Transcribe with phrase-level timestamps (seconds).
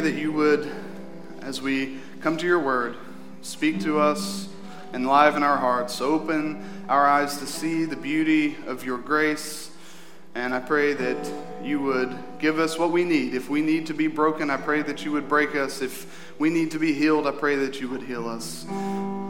[0.00, 0.70] pray that you would,
[1.40, 2.96] as we come to your word,
[3.42, 4.48] speak to us,
[4.94, 9.72] enliven our hearts, open our eyes to see the beauty of your grace.
[10.36, 11.32] And I pray that
[11.64, 13.34] you would give us what we need.
[13.34, 15.82] If we need to be broken, I pray that you would break us.
[15.82, 18.66] If we need to be healed, I pray that you would heal us.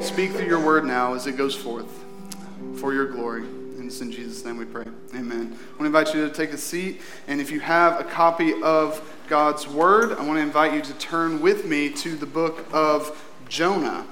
[0.06, 2.04] Speak through your word now as it goes forth
[2.76, 3.40] for your glory.
[3.40, 4.84] And it's in Jesus' name we pray.
[5.14, 5.56] Amen.
[5.56, 7.00] I want to invite you to take a seat.
[7.26, 10.94] And if you have a copy of God's word, I want to invite you to
[10.94, 14.06] turn with me to the book of Jonah.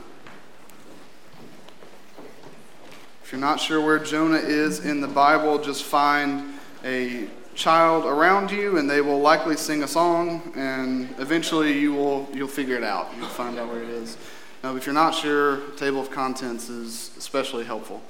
[3.24, 8.50] If you're not sure where Jonah is in the Bible, just find a child around
[8.50, 12.84] you and they will likely sing a song and eventually you will you'll figure it
[12.84, 13.08] out.
[13.16, 14.18] You'll find out where it is.
[14.62, 18.02] Now, if you're not sure, table of contents is especially helpful.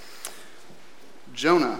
[1.34, 1.78] Jonah.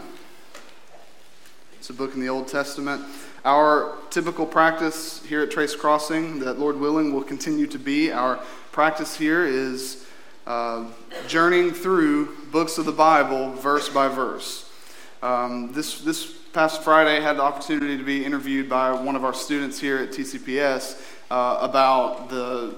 [1.78, 3.04] It's a book in the Old Testament.
[3.46, 8.40] Our typical practice here at Trace Crossing, that Lord willing will continue to be our
[8.72, 10.04] practice here, is
[10.48, 10.86] uh,
[11.28, 14.68] journeying through books of the Bible verse by verse.
[15.22, 19.24] Um, this, this past Friday, I had the opportunity to be interviewed by one of
[19.24, 22.74] our students here at TCPS uh, about the,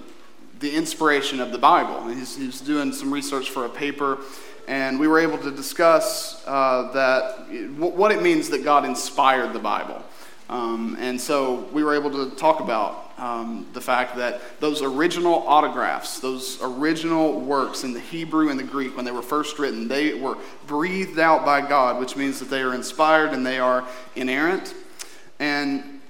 [0.60, 2.08] the inspiration of the Bible.
[2.08, 4.18] He's, he's doing some research for a paper,
[4.66, 7.48] and we were able to discuss uh, that
[7.78, 10.04] what it means that God inspired the Bible.
[10.48, 15.46] Um, and so we were able to talk about um, the fact that those original
[15.46, 19.88] autographs, those original works in the Hebrew and the Greek, when they were first written,
[19.88, 23.84] they were breathed out by God, which means that they are inspired and they are
[24.16, 24.72] inerrant.
[25.38, 26.00] And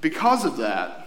[0.00, 0.99] because of that,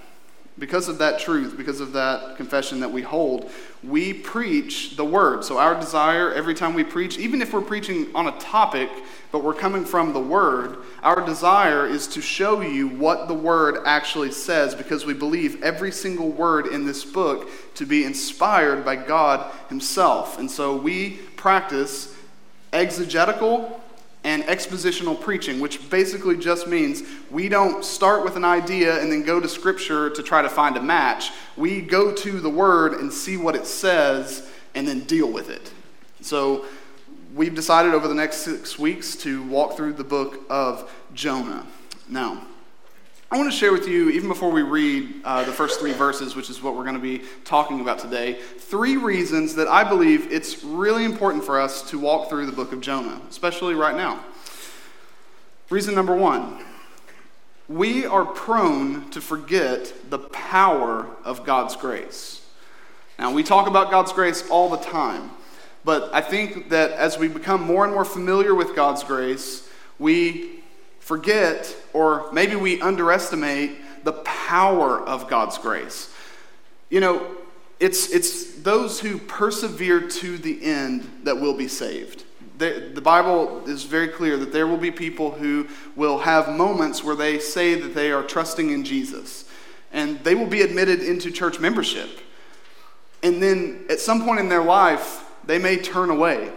[0.59, 3.50] because of that truth, because of that confession that we hold,
[3.84, 5.44] we preach the word.
[5.44, 8.90] So, our desire every time we preach, even if we're preaching on a topic,
[9.32, 13.80] but we're coming from the word, our desire is to show you what the word
[13.86, 18.95] actually says because we believe every single word in this book to be inspired by
[18.95, 20.38] God Himself.
[20.38, 22.16] And so, we practice
[22.72, 23.83] exegetical
[24.23, 29.23] and expositional preaching, which basically just means we don't start with an idea and then
[29.23, 31.32] go to Scripture to try to find a match.
[31.58, 35.72] We go to the Word and see what it says and then deal with it.
[36.22, 36.66] So
[37.36, 41.66] we've decided over the next six weeks to walk through the book of Jonah.
[42.08, 42.48] Now,
[43.33, 46.36] I want to share with you, even before we read uh, the first three verses,
[46.36, 50.32] which is what we're going to be talking about today, three reasons that I believe
[50.32, 54.23] it's really important for us to walk through the book of Jonah, especially right now.
[55.71, 56.64] Reason number one
[57.67, 62.48] we are prone to forget the power of God's grace.
[63.17, 65.32] Now, we talk about God's grace all the time,
[65.83, 69.67] but I think that as we become more and more familiar with God's grace,
[69.98, 70.63] we
[71.03, 76.14] forget or maybe we underestimate the power of God's grace.
[76.89, 77.37] You know,
[77.80, 82.23] it's, it's those who persevere to the end that will be saved.
[82.58, 87.03] The, the Bible is very clear that there will be people who will have moments
[87.03, 89.49] where they say that they are trusting in Jesus,
[89.91, 92.09] and they will be admitted into church membership.
[93.23, 96.52] And then at some point in their life, they may turn away.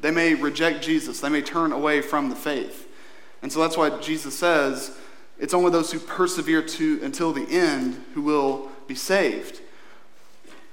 [0.00, 1.20] They may reject Jesus.
[1.20, 2.81] They may turn away from the faith.
[3.42, 4.96] And so that's why Jesus says
[5.38, 9.60] it's only those who persevere to until the end who will be saved.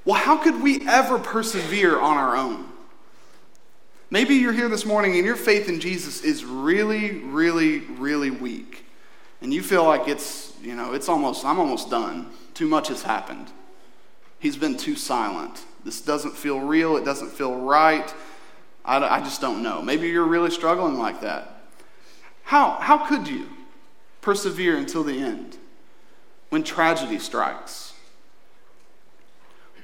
[0.06, 2.66] Well, how could we ever persevere on our own?
[4.12, 8.86] Maybe you're here this morning and your faith in Jesus is really, really, really weak.
[9.42, 12.28] And you feel like it's, you know, it's almost, I'm almost done.
[12.54, 13.52] Too much has happened.
[14.40, 15.64] He's been too silent.
[15.86, 16.98] This doesn't feel real.
[16.98, 18.14] It doesn't feel right.
[18.84, 19.82] I, I just don't know.
[19.82, 21.59] Maybe you're really struggling like that.
[22.50, 23.48] How, how could you
[24.22, 25.56] persevere until the end
[26.50, 27.94] when tragedy strikes?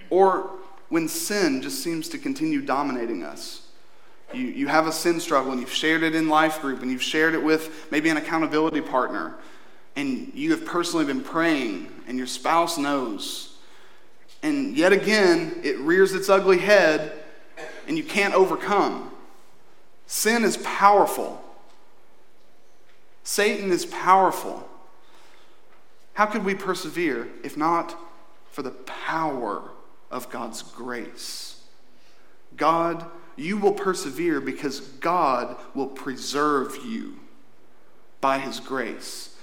[0.09, 0.49] Or
[0.89, 3.67] when sin just seems to continue dominating us?
[4.33, 7.03] You, you have a sin struggle and you've shared it in life group and you've
[7.03, 9.35] shared it with maybe an accountability partner
[9.95, 13.59] and you have personally been praying and your spouse knows.
[14.41, 17.11] And yet again, it rears its ugly head
[17.87, 19.11] and you can't overcome.
[20.07, 21.44] Sin is powerful.
[23.25, 24.69] Satan is powerful.
[26.13, 27.97] How could we persevere if not
[28.51, 29.71] for the power
[30.11, 31.59] of God's grace?
[32.55, 33.03] God,
[33.35, 37.19] you will persevere because God will preserve you
[38.21, 39.35] by his grace.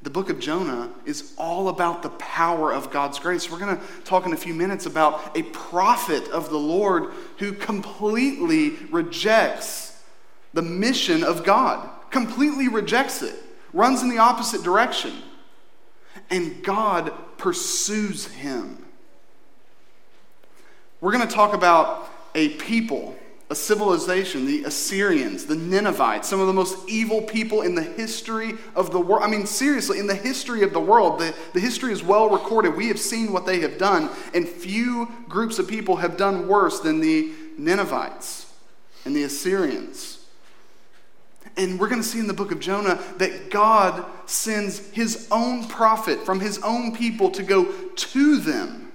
[0.00, 3.50] The book of Jonah is all about the power of God's grace.
[3.50, 7.52] We're going to talk in a few minutes about a prophet of the Lord who
[7.52, 10.02] completely rejects
[10.54, 13.34] the mission of God completely rejects it,
[13.74, 15.12] runs in the opposite direction.
[16.30, 18.84] and God pursues him.
[21.00, 23.16] We're going to talk about a people,
[23.50, 28.54] a civilization, the Assyrians, the Ninevites, some of the most evil people in the history
[28.74, 29.22] of the world.
[29.22, 32.74] I mean, seriously, in the history of the world, the, the history is well recorded.
[32.76, 36.80] We have seen what they have done, and few groups of people have done worse
[36.80, 38.52] than the Ninevites
[39.04, 40.15] and the Assyrians.
[41.56, 45.66] And we're going to see in the book of Jonah that God sends his own
[45.68, 48.92] prophet from his own people to go to them.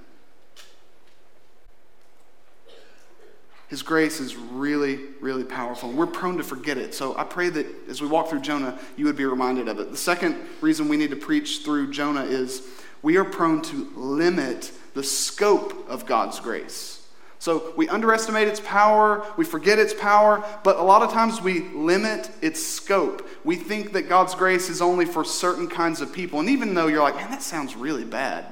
[3.68, 5.90] His grace is really, really powerful.
[5.90, 6.94] And we're prone to forget it.
[6.94, 9.92] So I pray that as we walk through Jonah, you would be reminded of it.
[9.92, 12.68] The second reason we need to preach through Jonah is
[13.02, 17.01] we are prone to limit the scope of God's grace.
[17.42, 21.62] So we underestimate its power, we forget its power, but a lot of times we
[21.70, 23.28] limit its scope.
[23.44, 26.40] We think that God's grace is only for certain kinds of people.
[26.40, 28.46] And even though you're like, man, that sounds really bad.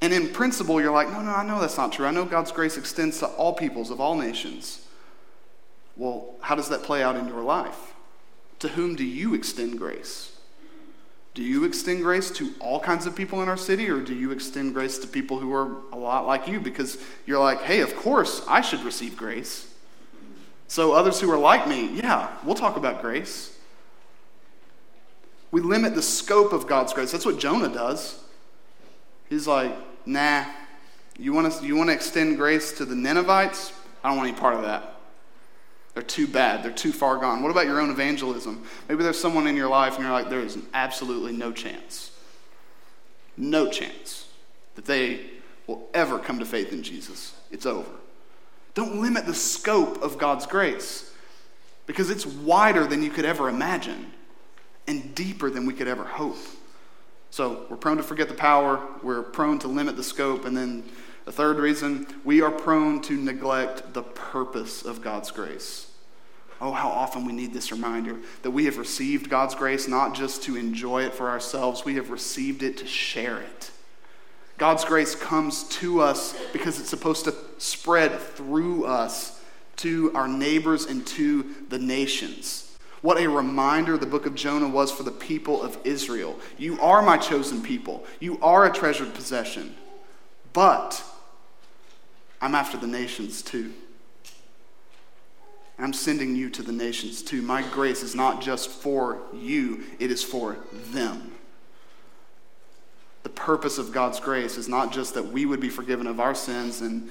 [0.00, 2.06] And in principle, you're like, no, no, I know that's not true.
[2.06, 4.80] I know God's grace extends to all peoples of all nations.
[5.98, 7.92] Well, how does that play out in your life?
[8.60, 10.33] To whom do you extend grace?
[11.34, 14.30] Do you extend grace to all kinds of people in our city, or do you
[14.30, 16.60] extend grace to people who are a lot like you?
[16.60, 16.96] Because
[17.26, 19.68] you're like, hey, of course I should receive grace.
[20.68, 23.58] So others who are like me, yeah, we'll talk about grace.
[25.50, 27.10] We limit the scope of God's grace.
[27.10, 28.22] That's what Jonah does.
[29.28, 29.72] He's like,
[30.06, 30.44] nah,
[31.18, 33.72] you want to you want to extend grace to the Ninevites?
[34.02, 34.93] I don't want any part of that.
[35.94, 36.62] They're too bad.
[36.62, 37.42] They're too far gone.
[37.42, 38.64] What about your own evangelism?
[38.88, 42.10] Maybe there's someone in your life and you're like, there is absolutely no chance,
[43.36, 44.28] no chance
[44.74, 45.20] that they
[45.66, 47.34] will ever come to faith in Jesus.
[47.50, 47.90] It's over.
[48.74, 51.12] Don't limit the scope of God's grace
[51.86, 54.12] because it's wider than you could ever imagine
[54.88, 56.36] and deeper than we could ever hope.
[57.30, 60.84] So we're prone to forget the power, we're prone to limit the scope, and then
[61.24, 65.90] the third reason, we are prone to neglect the purpose of God's grace.
[66.60, 70.42] Oh, how often we need this reminder that we have received God's grace not just
[70.44, 73.70] to enjoy it for ourselves, we have received it to share it.
[74.56, 79.42] God's grace comes to us because it's supposed to spread through us
[79.76, 82.76] to our neighbors and to the nations.
[83.02, 86.38] What a reminder the book of Jonah was for the people of Israel.
[86.56, 89.74] You are my chosen people, you are a treasured possession.
[90.52, 91.04] But
[92.44, 93.72] I'm after the nations too.
[95.78, 97.40] I'm sending you to the nations too.
[97.40, 100.58] My grace is not just for you, it is for
[100.90, 101.32] them.
[103.22, 106.34] The purpose of God's grace is not just that we would be forgiven of our
[106.34, 107.08] sins and,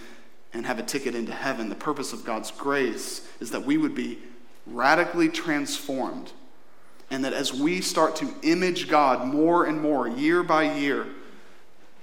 [0.54, 1.68] and have a ticket into heaven.
[1.68, 4.20] The purpose of God's grace is that we would be
[4.68, 6.32] radically transformed.
[7.10, 11.08] And that as we start to image God more and more, year by year,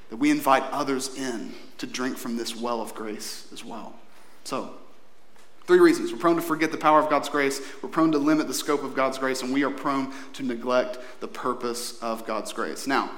[0.09, 3.94] that we invite others in to drink from this well of grace as well.
[4.44, 4.75] So,
[5.67, 6.12] three reasons.
[6.12, 8.85] We're prone to forget the power of God's grace, we're prone to limit the scope
[8.85, 12.87] of God's grace, and we are prone to neglect the purpose of God's grace.
[12.87, 13.11] Now,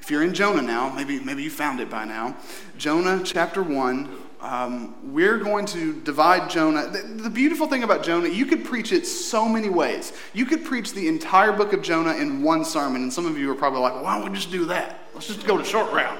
[0.00, 2.36] if you're in Jonah now, maybe, maybe you found it by now.
[2.78, 4.08] Jonah chapter 1,
[4.40, 6.88] um, we're going to divide Jonah.
[6.88, 10.12] The, the, beautiful thing about Jonah, you could preach it so many ways.
[10.32, 13.50] You could preach the entire book of Jonah in one sermon, and some of you
[13.52, 15.00] are probably like, why don't we just do that?
[15.14, 16.18] Let's just go to short route.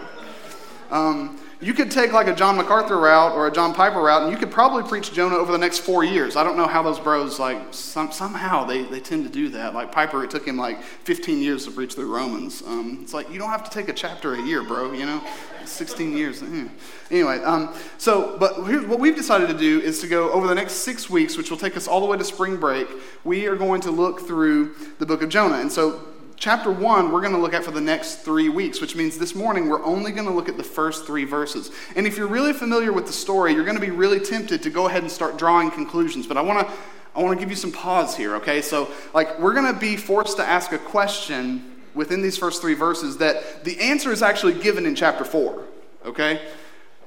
[0.91, 4.33] Um, you could take like a John MacArthur route or a John Piper route, and
[4.33, 6.37] you could probably preach Jonah over the next four years.
[6.37, 9.75] I don't know how those bros, like, some, somehow they, they tend to do that.
[9.75, 12.63] Like Piper, it took him like 15 years to preach through Romans.
[12.65, 15.21] Um, it's like, you don't have to take a chapter a year, bro, you know?
[15.65, 16.43] 16 years.
[16.43, 16.69] Eh.
[17.11, 20.55] Anyway, um, so, but here's what we've decided to do is to go over the
[20.55, 22.89] next six weeks, which will take us all the way to spring break.
[23.25, 25.59] We are going to look through the book of Jonah.
[25.59, 26.01] And so
[26.39, 29.35] chapter 1 we're going to look at for the next three weeks, which means this
[29.35, 31.71] morning we're only going to look at the first three verses.
[31.97, 34.71] And if you're really familiar with the story, you're going to be really tempted to
[34.71, 36.27] go ahead and start drawing conclusions.
[36.27, 36.75] But I want to.
[37.17, 38.63] I want to give you some pause here, okay?
[38.63, 42.75] So, like, we're going to be forced to ask a question within these first three
[42.75, 45.65] verses that the answer is actually given in chapter 4,
[46.07, 46.41] okay?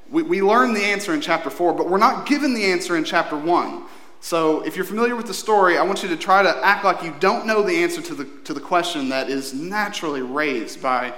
[0.09, 3.05] We, we learn the answer in chapter 4, but we're not given the answer in
[3.05, 3.83] chapter 1.
[4.23, 7.01] So, if you're familiar with the story, I want you to try to act like
[7.01, 11.15] you don't know the answer to the, to the question that is naturally raised by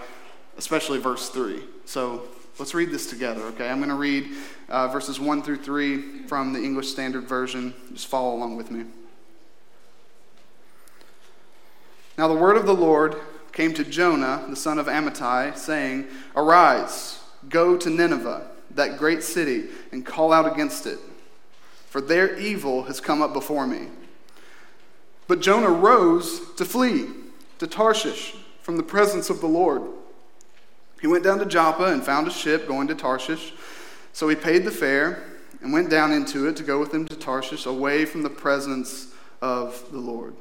[0.58, 1.62] especially verse 3.
[1.84, 2.24] So,
[2.58, 3.70] let's read this together, okay?
[3.70, 4.30] I'm going to read
[4.70, 7.74] uh, verses 1 through 3 from the English Standard Version.
[7.92, 8.86] Just follow along with me.
[12.18, 13.18] Now, the word of the Lord
[13.52, 16.08] came to Jonah, the son of Amittai, saying,
[16.38, 17.20] Arise,
[17.50, 21.00] go to Nineveh, that great city, and call out against it
[21.94, 23.86] for their evil has come up before me.
[25.28, 27.06] But Jonah rose to flee
[27.60, 28.34] to Tarshish
[28.64, 29.84] from the presence of the Lord.
[31.02, 33.54] He went down to Joppa and found a ship going to Tarshish.
[34.12, 35.24] So he paid the fare
[35.62, 39.14] and went down into it to go with them to Tarshish, away from the presence
[39.40, 40.34] of the Lord.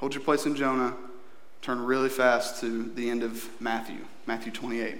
[0.00, 0.94] Hold your place in Jonah.
[1.62, 4.98] Turn really fast to the end of Matthew, Matthew 28.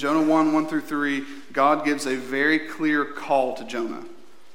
[0.00, 4.02] Jonah 1 1 through 3, God gives a very clear call to Jonah.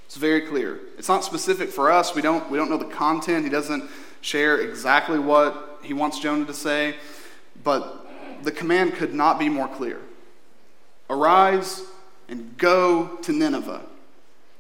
[0.08, 0.80] It's very clear.
[0.98, 2.16] It's not specific for us.
[2.16, 3.44] We don't, we don't know the content.
[3.44, 3.88] He doesn't
[4.22, 6.96] share exactly what he wants Jonah to say,
[7.64, 8.08] but
[8.42, 10.00] the command could not be more clear
[11.12, 11.84] Arise
[12.28, 13.82] and go to Nineveh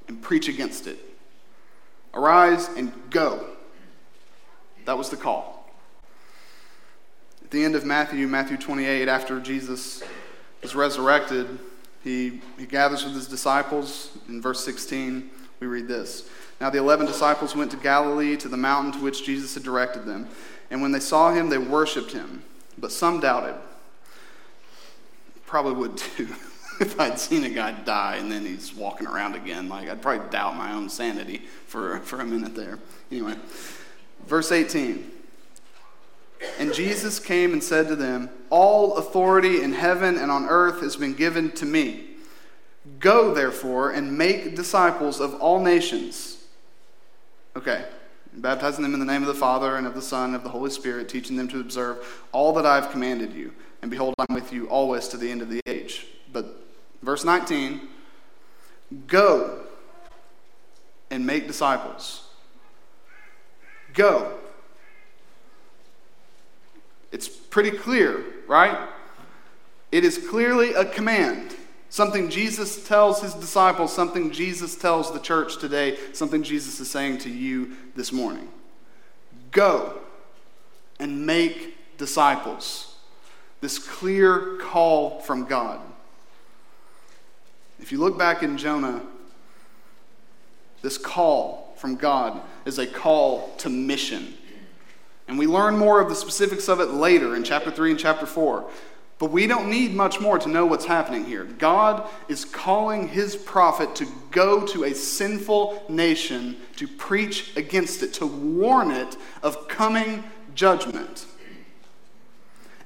[0.07, 0.99] and preach against it.
[2.13, 3.43] Arise and go.
[4.85, 5.67] That was the call.
[7.43, 10.03] At the end of Matthew, Matthew 28, after Jesus
[10.65, 11.47] is resurrected,
[12.03, 14.17] he, he gathers with his disciples.
[14.27, 15.29] In verse 16,
[15.59, 16.27] we read this
[16.59, 20.05] Now the eleven disciples went to Galilee, to the mountain to which Jesus had directed
[20.05, 20.27] them.
[20.69, 22.43] And when they saw him, they worshiped him,
[22.77, 23.55] but some doubted.
[25.45, 26.27] Probably would too.
[26.81, 30.29] if I'd seen a guy die and then he's walking around again, like I'd probably
[30.29, 32.79] doubt my own sanity for, for a minute there.
[33.11, 33.35] Anyway,
[34.27, 35.11] verse 18.
[36.59, 40.95] And Jesus came and said to them, All authority in heaven and on earth has
[40.95, 42.05] been given to me.
[42.99, 46.43] Go, therefore, and make disciples of all nations.
[47.55, 47.85] Okay,
[48.33, 50.49] baptizing them in the name of the Father and of the Son and of the
[50.49, 53.53] Holy Spirit, teaching them to observe all that I have commanded you.
[53.81, 56.05] And behold, I'm with you always to the end of the age.
[56.31, 56.45] But
[57.01, 57.81] verse 19
[59.07, 59.61] Go
[61.09, 62.27] and make disciples.
[63.93, 64.37] Go.
[67.15, 68.89] It's pretty clear, right?
[69.89, 71.55] It is clearly a command.
[71.87, 77.19] Something Jesus tells his disciples, something Jesus tells the church today, something Jesus is saying
[77.19, 78.49] to you this morning.
[79.51, 79.97] Go
[80.99, 82.97] and make disciples.
[83.61, 85.79] This clear call from God.
[87.79, 89.01] If you look back in Jonah,
[90.81, 94.33] this call from God is a call to mission.
[95.27, 98.25] And we learn more of the specifics of it later in chapter 3 and chapter
[98.25, 98.69] 4.
[99.17, 101.45] But we don't need much more to know what's happening here.
[101.45, 108.13] God is calling his prophet to go to a sinful nation to preach against it,
[108.15, 111.25] to warn it of coming judgment.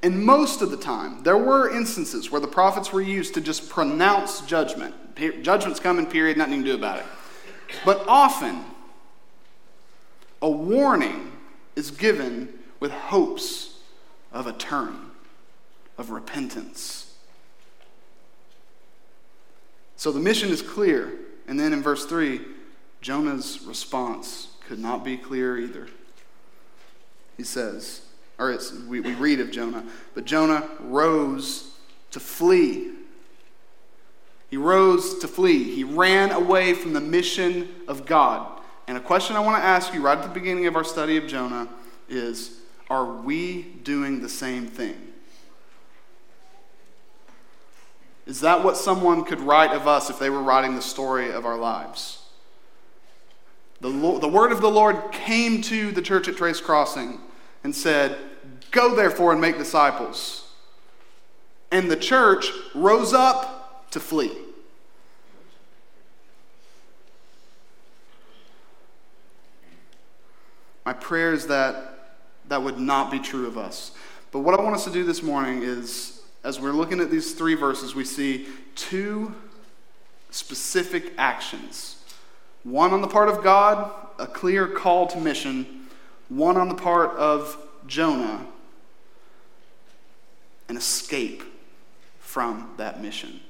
[0.02, 3.68] And most of the time, there were instances where the prophets were used to just
[3.68, 4.96] pronounce judgment.
[5.42, 7.06] Judgment's coming, period, nothing to do about it.
[7.84, 8.64] But often,
[10.42, 11.29] a warning
[11.80, 13.80] is given with hopes
[14.32, 15.12] of a turn,
[15.98, 17.16] of repentance.
[19.96, 21.14] So the mission is clear.
[21.48, 22.42] And then in verse 3,
[23.02, 25.88] Jonah's response could not be clearer either.
[27.38, 28.02] He says,
[28.38, 28.58] or
[28.88, 31.72] we, we read of Jonah, but Jonah rose
[32.12, 32.92] to flee.
[34.50, 35.64] He rose to flee.
[35.64, 38.59] He ran away from the mission of God.
[38.90, 41.16] And a question I want to ask you right at the beginning of our study
[41.18, 41.70] of Jonah
[42.10, 42.58] is
[42.90, 44.98] Are we doing the same thing?
[48.26, 51.46] Is that what someone could write of us if they were writing the story of
[51.46, 52.24] our lives?
[53.80, 57.20] The, Lord, the word of the Lord came to the church at Trace Crossing
[57.64, 58.18] and said,
[58.72, 60.52] Go therefore and make disciples.
[61.72, 64.36] And the church rose up to flee.
[70.90, 72.00] My prayer is that
[72.48, 73.92] that would not be true of us.
[74.32, 77.36] But what I want us to do this morning is, as we're looking at these
[77.36, 79.36] three verses, we see two
[80.32, 81.98] specific actions
[82.64, 85.86] one on the part of God, a clear call to mission,
[86.28, 87.56] one on the part of
[87.86, 88.48] Jonah,
[90.70, 91.44] an escape
[92.20, 93.42] from that mission.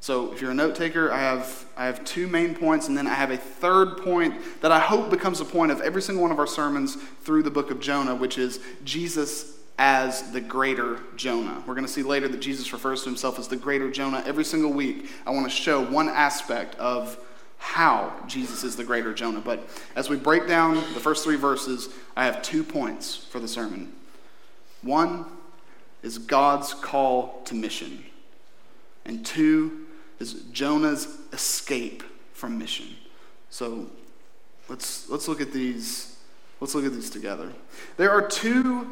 [0.00, 3.06] So if you're a note taker, I have, I have two main points, and then
[3.06, 6.32] I have a third point that I hope becomes a point of every single one
[6.32, 11.62] of our sermons through the book of Jonah, which is Jesus as the greater Jonah.
[11.66, 14.44] We're going to see later that Jesus refers to himself as the greater Jonah every
[14.44, 15.10] single week.
[15.26, 17.18] I want to show one aspect of
[17.58, 19.40] how Jesus is the greater Jonah.
[19.40, 23.48] But as we break down the first three verses, I have two points for the
[23.48, 23.92] sermon.
[24.80, 25.26] One
[26.02, 28.02] is God's call to mission,
[29.04, 29.79] and two
[30.20, 32.86] is Jonah's escape from mission.
[33.48, 33.86] So
[34.68, 36.16] let's, let's look at these.
[36.60, 37.50] Let's look at these together.
[37.96, 38.86] There are two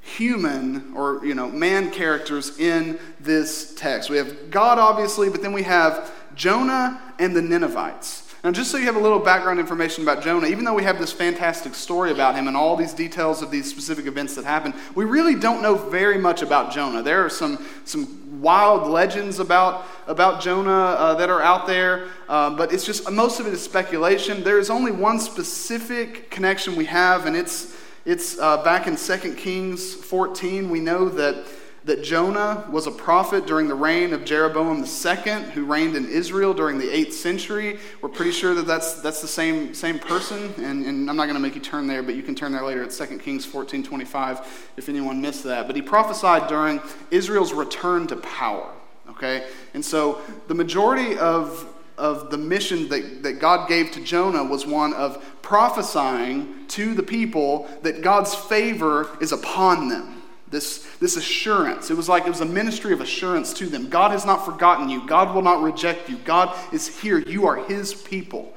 [0.00, 4.08] human or you know man characters in this text.
[4.08, 8.27] We have God obviously, but then we have Jonah and the Ninevites.
[8.44, 11.00] Now, just so you have a little background information about Jonah, even though we have
[11.00, 14.74] this fantastic story about him and all these details of these specific events that happened,
[14.94, 17.02] we really don't know very much about Jonah.
[17.02, 22.50] There are some, some wild legends about, about Jonah uh, that are out there, uh,
[22.50, 24.44] but it's just most of it is speculation.
[24.44, 29.34] There is only one specific connection we have, and it's, it's uh, back in 2
[29.34, 30.70] Kings 14.
[30.70, 31.44] We know that
[31.88, 36.52] that Jonah was a prophet during the reign of Jeroboam II, who reigned in Israel
[36.52, 37.78] during the 8th century.
[38.02, 41.34] We're pretty sure that that's, that's the same, same person, and, and I'm not going
[41.34, 43.82] to make you turn there, but you can turn there later at 2 Kings 14
[43.82, 45.66] 25 if anyone missed that.
[45.66, 48.70] But he prophesied during Israel's return to power,
[49.08, 49.46] okay?
[49.72, 51.66] And so the majority of,
[51.96, 57.02] of the mission that, that God gave to Jonah was one of prophesying to the
[57.02, 60.17] people that God's favor is upon them
[60.50, 61.90] this, this assurance.
[61.90, 63.88] It was like it was a ministry of assurance to them.
[63.88, 65.06] God has not forgotten you.
[65.06, 66.16] God will not reject you.
[66.18, 67.18] God is here.
[67.18, 68.54] You are His people.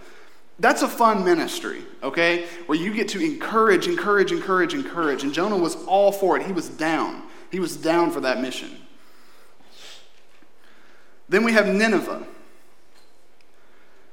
[0.60, 2.46] That's a fun ministry, okay?
[2.68, 5.24] Where you get to encourage, encourage, encourage, encourage.
[5.24, 6.46] And Jonah was all for it.
[6.46, 7.24] He was down.
[7.50, 8.70] He was down for that mission.
[11.28, 12.28] Then we have Nineveh.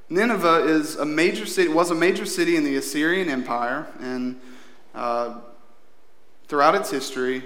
[0.09, 4.41] Nineveh is a major city, was a major city in the Assyrian Empire, and
[4.95, 5.39] uh,
[6.47, 7.43] throughout its history,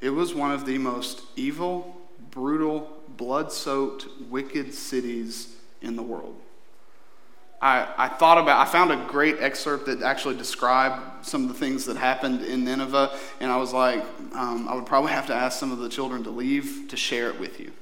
[0.00, 1.96] it was one of the most evil,
[2.30, 6.36] brutal, blood soaked, wicked cities in the world.
[7.62, 11.54] I, I thought about, I found a great excerpt that actually described some of the
[11.54, 14.02] things that happened in Nineveh, and I was like,
[14.32, 17.28] um, I would probably have to ask some of the children to leave to share
[17.28, 17.72] it with you,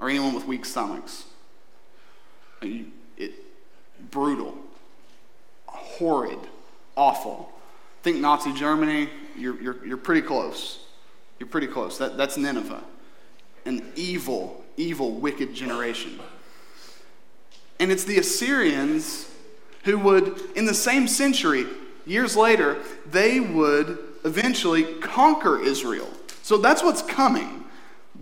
[0.00, 1.24] or anyone with weak stomachs.
[2.60, 3.32] It,
[4.10, 4.58] brutal,
[5.66, 6.40] horrid,
[6.96, 7.52] awful.
[8.02, 10.84] Think Nazi Germany, you're, you're, you're pretty close.
[11.38, 11.98] You're pretty close.
[11.98, 12.82] That, that's Nineveh.
[13.64, 16.18] An evil, evil, wicked generation.
[17.78, 19.28] And it's the Assyrians
[19.84, 21.66] who would, in the same century,
[22.06, 26.08] years later, they would eventually conquer Israel.
[26.42, 27.61] So that's what's coming.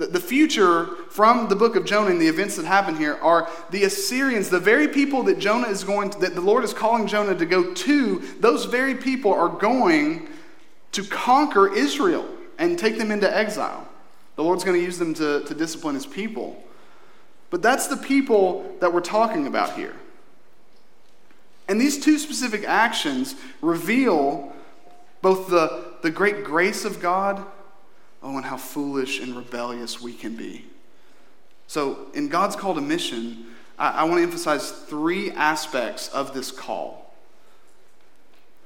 [0.06, 3.84] The, future from the book of Jonah and the events that happen here are the
[3.84, 7.34] Assyrians, the very people that Jonah is going to, that the Lord is calling Jonah
[7.34, 10.28] to go to, those very people are going
[10.92, 12.26] to conquer Israel
[12.58, 13.86] and take them into exile.
[14.36, 16.62] The Lord's going to use them to, to discipline his people.
[17.50, 19.96] But that's the people that we're talking about here.
[21.68, 24.52] And these two specific actions reveal
[25.22, 27.44] both the, the great grace of God,
[28.22, 30.64] oh, and how foolish and rebellious we can be.
[31.66, 33.46] So, in God's call to mission,
[33.78, 37.00] I, I want to emphasize three aspects of this call.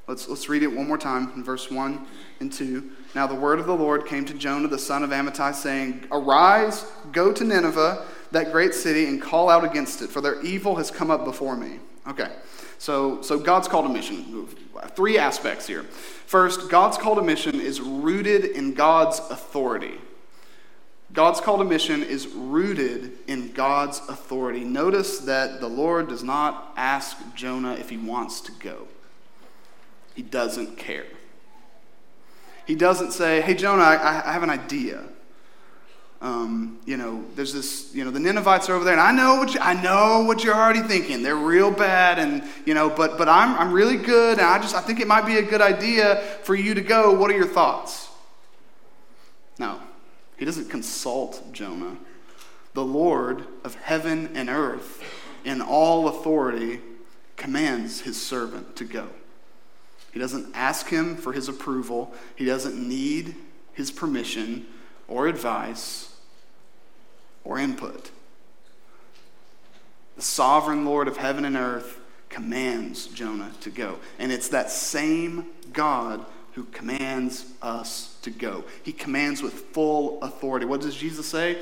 [0.06, 2.06] Let's, let's read it one more time in verse 1
[2.40, 2.90] and 2.
[3.14, 6.84] Now the word of the Lord came to Jonah the son of Amittai, saying, Arise,
[7.12, 10.90] go to Nineveh, that great city, and call out against it, for their evil has
[10.90, 11.78] come up before me.
[12.06, 12.30] Okay,
[12.84, 14.46] so, so God's call to mission.
[14.94, 15.84] Three aspects here.
[15.84, 19.94] First, God's call to mission is rooted in God's authority.
[21.10, 24.64] God's call to mission is rooted in God's authority.
[24.64, 28.86] Notice that the Lord does not ask Jonah if he wants to go.
[30.14, 31.06] He doesn't care.
[32.66, 35.04] He doesn't say, hey, Jonah, I, I have an idea.
[36.24, 39.34] Um, you know, there's this, you know, the Ninevites are over there, and I know
[39.34, 41.22] what you, I know what you're already thinking.
[41.22, 44.74] They're real bad, and you know, but but I'm I'm really good, and I just
[44.74, 47.12] I think it might be a good idea for you to go.
[47.12, 48.08] What are your thoughts?
[49.58, 49.78] No,
[50.38, 51.98] he doesn't consult Jonah.
[52.72, 55.02] The Lord of heaven and earth,
[55.44, 56.80] in all authority,
[57.36, 59.08] commands his servant to go.
[60.10, 62.14] He doesn't ask him for his approval.
[62.34, 63.36] He doesn't need
[63.74, 64.64] his permission
[65.06, 66.12] or advice
[67.44, 68.10] or input.
[70.16, 73.98] The sovereign Lord of heaven and earth commands Jonah to go.
[74.18, 78.64] And it's that same God who commands us to go.
[78.82, 80.66] He commands with full authority.
[80.66, 81.58] What does Jesus say?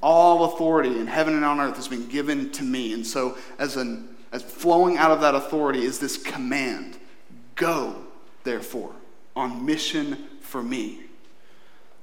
[0.00, 2.92] All authority in heaven and on earth has been given to me.
[2.92, 6.96] And so, as, an, as flowing out of that authority is this command
[7.56, 7.96] Go,
[8.44, 8.92] therefore,
[9.34, 11.00] on mission for me.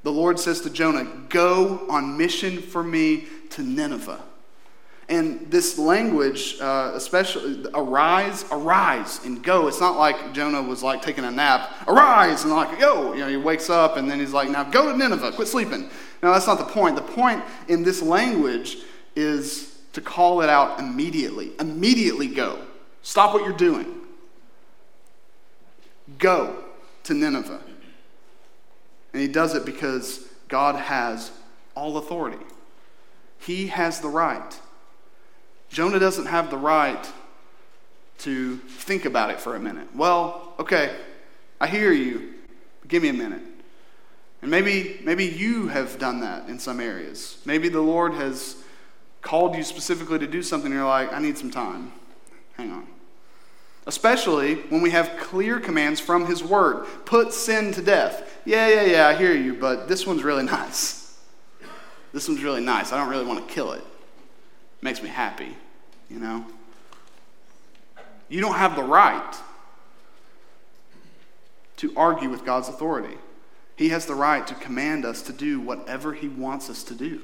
[0.06, 4.22] The Lord says to Jonah, Go on mission for me to Nineveh.
[5.10, 9.68] And this language, uh, especially arise, arise, and go.
[9.68, 13.14] It's not like Jonah was like taking a nap, arise, and like, go.
[13.14, 15.90] You know, he wakes up and then he's like, now go to Nineveh, quit sleeping.
[16.22, 16.96] No, that's not the point.
[16.96, 18.78] The point in this language
[19.16, 21.54] is to call it out immediately.
[21.60, 22.60] Immediately go.
[23.02, 23.88] Stop what you're doing.
[26.20, 26.64] Go
[27.06, 27.62] to Nineveh.
[29.16, 31.32] And he does it because God has
[31.74, 32.46] all authority.
[33.40, 34.60] He has the right.
[35.70, 37.10] Jonah doesn't have the right
[38.18, 39.88] to think about it for a minute.
[39.96, 40.98] Well, okay,
[41.62, 42.34] I hear you.
[42.90, 43.42] Give me a minute.
[44.42, 47.38] And maybe, maybe you have done that in some areas.
[47.46, 48.58] Maybe the Lord has
[49.22, 51.94] called you specifically to do something and you're like, I need some time.
[52.58, 52.95] Hang on.
[53.88, 56.86] Especially when we have clear commands from His Word.
[57.06, 58.42] Put sin to death.
[58.46, 61.20] Yeah, yeah, yeah, I hear you, but this one's really nice.
[62.14, 62.92] This one's really nice.
[62.92, 63.80] I don't really want to kill it.
[63.82, 65.56] it makes me happy,
[66.10, 66.46] you know?
[68.30, 69.36] You don't have the right
[71.78, 73.18] to argue with God's authority.
[73.76, 77.22] He has the right to command us to do whatever He wants us to do.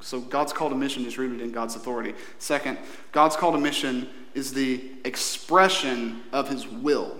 [0.00, 2.14] So, God's call to mission is rooted in God's authority.
[2.38, 2.78] Second,
[3.12, 7.16] God's call to mission is the expression of His will.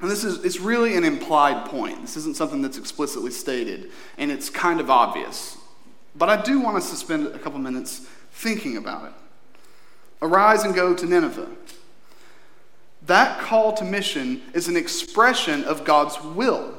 [0.00, 2.02] And this is it's really an implied point.
[2.02, 5.56] This isn't something that's explicitly stated, and it's kind of obvious.
[6.14, 9.12] But I do want us to spend a couple minutes thinking about it.
[10.22, 11.48] Arise and go to Nineveh.
[13.02, 16.74] That call to mission is an expression of God's will.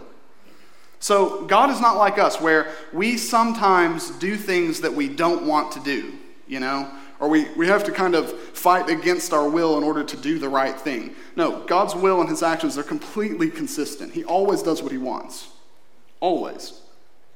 [0.99, 5.71] So, God is not like us, where we sometimes do things that we don't want
[5.73, 6.13] to do,
[6.47, 6.91] you know?
[7.19, 10.37] Or we, we have to kind of fight against our will in order to do
[10.37, 11.15] the right thing.
[11.35, 14.13] No, God's will and his actions are completely consistent.
[14.13, 15.49] He always does what he wants.
[16.19, 16.81] Always.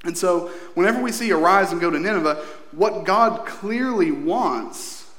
[0.03, 5.09] And so, whenever we see arise and go to Nineveh, what God clearly wants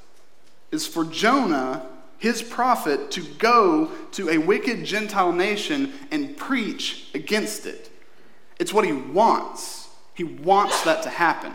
[0.70, 1.87] is for Jonah
[2.18, 7.90] his prophet to go to a wicked Gentile nation and preach against it.
[8.61, 9.88] It's what he wants.
[10.14, 11.53] He wants that to happen.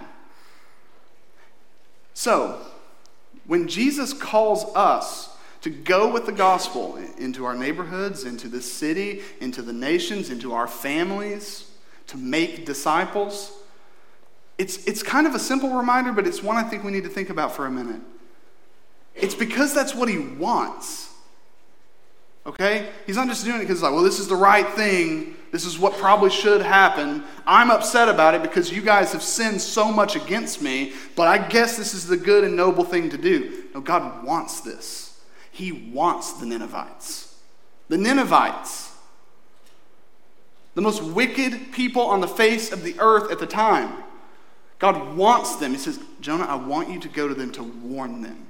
[2.13, 2.59] So,
[3.47, 5.29] when Jesus calls us
[5.62, 10.53] to go with the gospel into our neighborhoods, into the city, into the nations, into
[10.53, 11.71] our families,
[12.07, 13.51] to make disciples,
[14.57, 17.10] it's, it's kind of a simple reminder, but it's one I think we need to
[17.10, 18.01] think about for a minute.
[19.15, 21.06] It's because that's what he wants.
[22.47, 22.89] Okay?
[23.05, 25.36] He's not just doing it because, like, well, this is the right thing.
[25.51, 27.23] This is what probably should happen.
[27.45, 31.38] I'm upset about it because you guys have sinned so much against me, but I
[31.38, 33.65] guess this is the good and noble thing to do.
[33.75, 35.19] No, God wants this.
[35.51, 37.36] He wants the Ninevites.
[37.89, 38.91] The Ninevites,
[40.75, 44.03] the most wicked people on the face of the earth at the time.
[44.77, 45.71] God wants them.
[45.71, 48.45] He says, Jonah, I want you to go to them to warn them.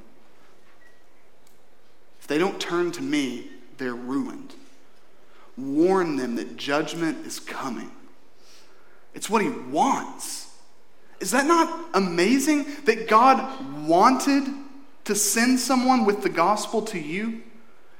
[2.19, 4.53] If they don't turn to me, they're ruined.
[5.57, 7.91] Warn them that judgment is coming.
[9.13, 10.47] It's what he wants.
[11.19, 14.43] Is that not amazing that God wanted
[15.05, 17.41] to send someone with the gospel to you?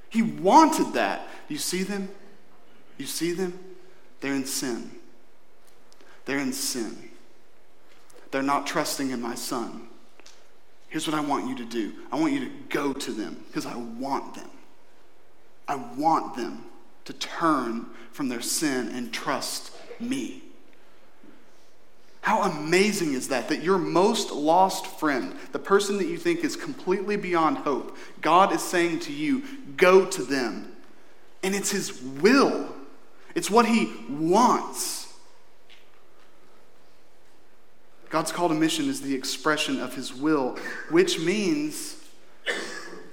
[0.10, 1.28] He wanted that.
[1.48, 2.10] You see them?
[2.98, 3.58] You see them?
[4.22, 4.92] They're in sin.
[6.26, 7.10] They're in sin.
[8.32, 9.88] They're not trusting in my son.
[10.90, 13.66] Here's what I want you to do I want you to go to them because
[13.66, 14.50] I want them.
[15.68, 16.66] I want them
[17.06, 20.44] to turn from their sin and trust me.
[22.22, 23.48] How amazing is that?
[23.50, 28.52] That your most lost friend, the person that you think is completely beyond hope, God
[28.54, 29.44] is saying to you,
[29.78, 30.76] go to them.
[31.44, 32.74] And it's His will,
[33.34, 35.08] it's what He wants.
[38.10, 40.58] God's call to mission is the expression of his will,
[40.90, 41.98] which means,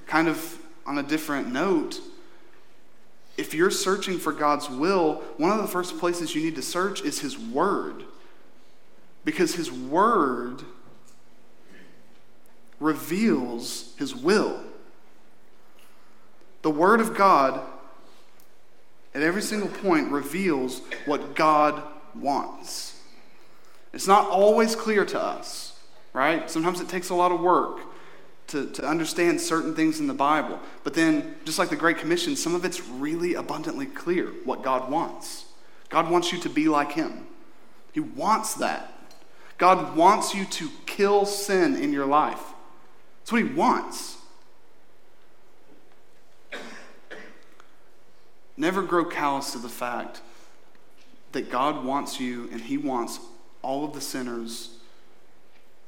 [0.07, 2.01] kind of on a different note,
[3.37, 7.03] if you're searching for God's will, one of the first places you need to search
[7.03, 8.05] is his word.
[9.25, 10.63] Because his word
[12.79, 14.61] reveals his will.
[16.63, 17.61] The word of God,
[19.15, 21.83] at every single point, reveals what God
[22.15, 23.01] wants.
[23.93, 25.79] It's not always clear to us,
[26.13, 26.49] right?
[26.51, 27.81] Sometimes it takes a lot of work
[28.55, 30.61] to, to understand certain things in the Bible.
[30.85, 34.91] But then, just like the Great Commission, some of it's really abundantly clear what God
[34.91, 35.47] wants.
[35.89, 37.27] God wants you to be like Him,
[37.93, 38.91] He wants that.
[39.57, 42.43] God wants you to kill sin in your life.
[43.21, 44.17] That's what He wants.
[48.57, 50.21] Never grow callous to the fact
[51.33, 53.19] that God wants you and He wants
[53.63, 54.77] all of the sinners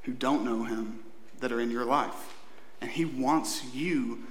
[0.02, 1.00] who don't know him
[1.40, 2.35] that are in your life.
[2.80, 4.24] And he wants you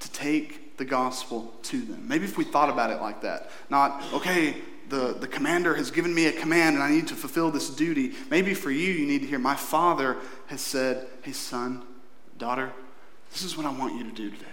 [0.00, 2.08] to take the gospel to them.
[2.08, 4.56] Maybe if we thought about it like that, not, okay,
[4.88, 8.12] the, the commander has given me a command and I need to fulfill this duty.
[8.30, 10.16] Maybe for you, you need to hear, my father
[10.46, 11.82] has said, hey, son,
[12.38, 12.72] daughter,
[13.32, 14.46] This is what I want you to do today.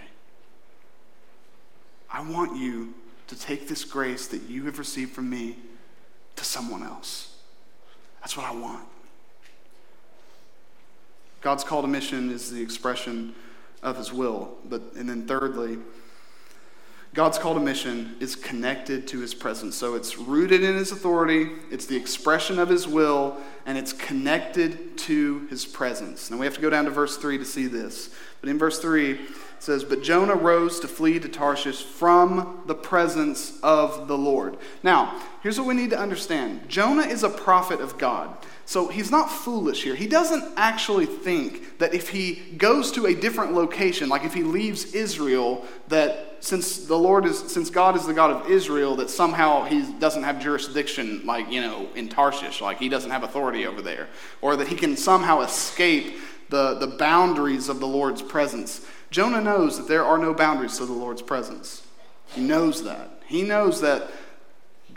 [2.10, 2.94] I want you
[3.28, 5.56] to take this grace that you have received from me
[6.36, 7.36] to someone else.
[8.20, 8.86] That's what I want.
[11.40, 13.34] God's call to mission is the expression
[13.82, 14.58] of his will.
[14.68, 15.78] But and then thirdly,
[17.12, 19.74] God's call to mission is connected to his presence.
[19.74, 24.96] So it's rooted in his authority, it's the expression of his will, and it's connected
[24.98, 26.30] to his presence.
[26.30, 28.14] Now we have to go down to verse 3 to see this.
[28.40, 29.20] But in verse 3, it
[29.58, 34.56] says, But Jonah rose to flee to Tarshish from the presence of the Lord.
[34.84, 38.36] Now, here's what we need to understand Jonah is a prophet of God.
[38.70, 39.96] So he's not foolish here.
[39.96, 44.44] He doesn't actually think that if he goes to a different location, like if he
[44.44, 49.10] leaves Israel, that since the Lord is since God is the God of Israel, that
[49.10, 53.66] somehow he doesn't have jurisdiction like, you know, in Tarshish, like he doesn't have authority
[53.66, 54.06] over there,
[54.40, 58.86] or that he can somehow escape the, the boundaries of the Lord's presence.
[59.10, 61.84] Jonah knows that there are no boundaries to the Lord's presence.
[62.34, 63.20] He knows that.
[63.26, 64.12] He knows that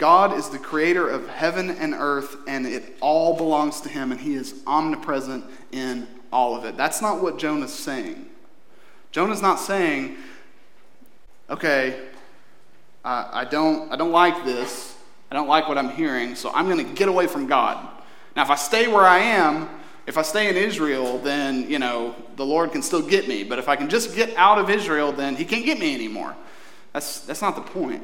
[0.03, 4.19] God is the creator of heaven and earth, and it all belongs to him, and
[4.19, 6.75] he is omnipresent in all of it.
[6.75, 8.25] That's not what Jonah's saying.
[9.13, 10.17] Jonah's not saying,
[11.49, 12.01] okay,
[13.05, 14.93] I, I, don't, I don't like this.
[15.31, 17.87] I don't like what I'm hearing, so I'm going to get away from God.
[18.35, 19.69] Now, if I stay where I am,
[20.05, 23.45] if I stay in Israel, then, you know, the Lord can still get me.
[23.45, 26.35] But if I can just get out of Israel, then he can't get me anymore.
[26.91, 28.03] That's, that's not the point.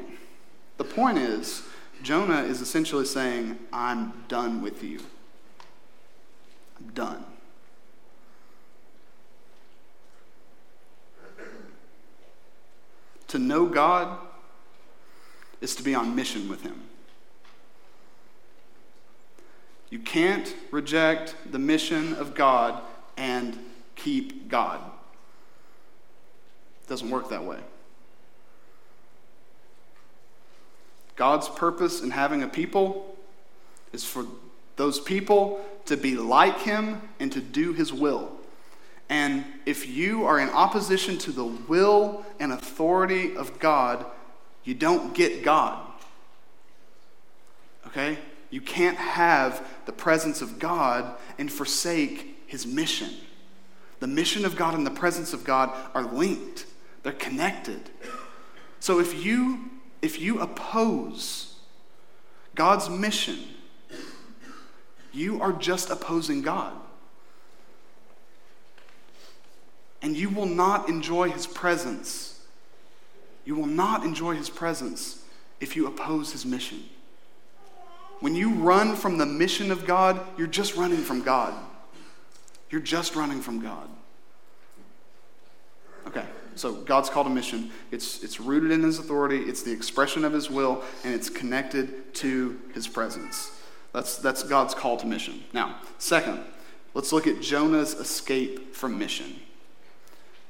[0.78, 1.64] The point is,
[2.02, 5.00] Jonah is essentially saying, I'm done with you.
[6.78, 7.24] I'm done.
[13.28, 14.18] To know God
[15.60, 16.80] is to be on mission with Him.
[19.90, 22.80] You can't reject the mission of God
[23.16, 23.58] and
[23.94, 24.80] keep God.
[26.82, 27.58] It doesn't work that way.
[31.20, 33.14] God's purpose in having a people
[33.92, 34.24] is for
[34.76, 38.32] those people to be like Him and to do His will.
[39.10, 44.06] And if you are in opposition to the will and authority of God,
[44.64, 45.84] you don't get God.
[47.88, 48.16] Okay?
[48.48, 53.10] You can't have the presence of God and forsake His mission.
[53.98, 56.64] The mission of God and the presence of God are linked,
[57.02, 57.90] they're connected.
[58.78, 59.68] So if you
[60.02, 61.54] if you oppose
[62.54, 63.38] God's mission,
[65.12, 66.72] you are just opposing God.
[70.02, 72.40] And you will not enjoy his presence.
[73.44, 75.22] You will not enjoy his presence
[75.60, 76.84] if you oppose his mission.
[78.20, 81.54] When you run from the mission of God, you're just running from God.
[82.70, 83.88] You're just running from God.
[86.06, 86.24] Okay.
[86.54, 87.70] So God's called a mission.
[87.90, 92.14] It's, it's rooted in his authority, it's the expression of his will, and it's connected
[92.14, 93.52] to his presence.
[93.92, 95.42] That's, that's God's call to mission.
[95.52, 96.40] Now, second,
[96.94, 99.40] let's look at Jonah's escape from mission.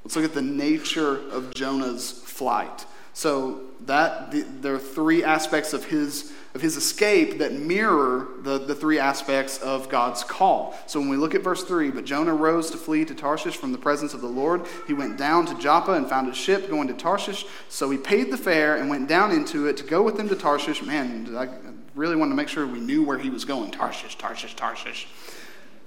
[0.03, 2.85] Let's look at the nature of Jonah's flight.
[3.13, 8.57] So that the, there are three aspects of his of his escape that mirror the,
[8.57, 10.77] the three aspects of God's call.
[10.85, 13.71] So when we look at verse 3, but Jonah rose to flee to Tarshish from
[13.71, 14.65] the presence of the Lord.
[14.85, 17.45] He went down to Joppa and found a ship going to Tarshish.
[17.69, 20.35] So he paid the fare and went down into it to go with them to
[20.35, 20.81] Tarshish.
[20.81, 21.47] Man, I
[21.95, 25.07] really wanted to make sure we knew where he was going Tarshish, Tarshish, Tarshish.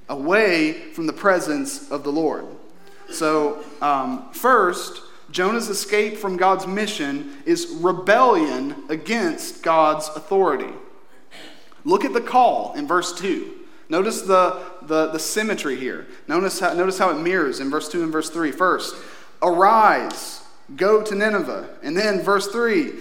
[0.08, 2.46] Away from the presence of the Lord.
[3.10, 5.02] So, um, first,
[5.34, 10.72] Jonah's escape from God's mission is rebellion against God's authority.
[11.82, 13.52] Look at the call in verse 2.
[13.88, 16.06] Notice the, the, the symmetry here.
[16.28, 18.52] Notice how, notice how it mirrors in verse 2 and verse 3.
[18.52, 18.94] First,
[19.42, 20.44] arise,
[20.76, 21.68] go to Nineveh.
[21.82, 22.92] And then verse 3,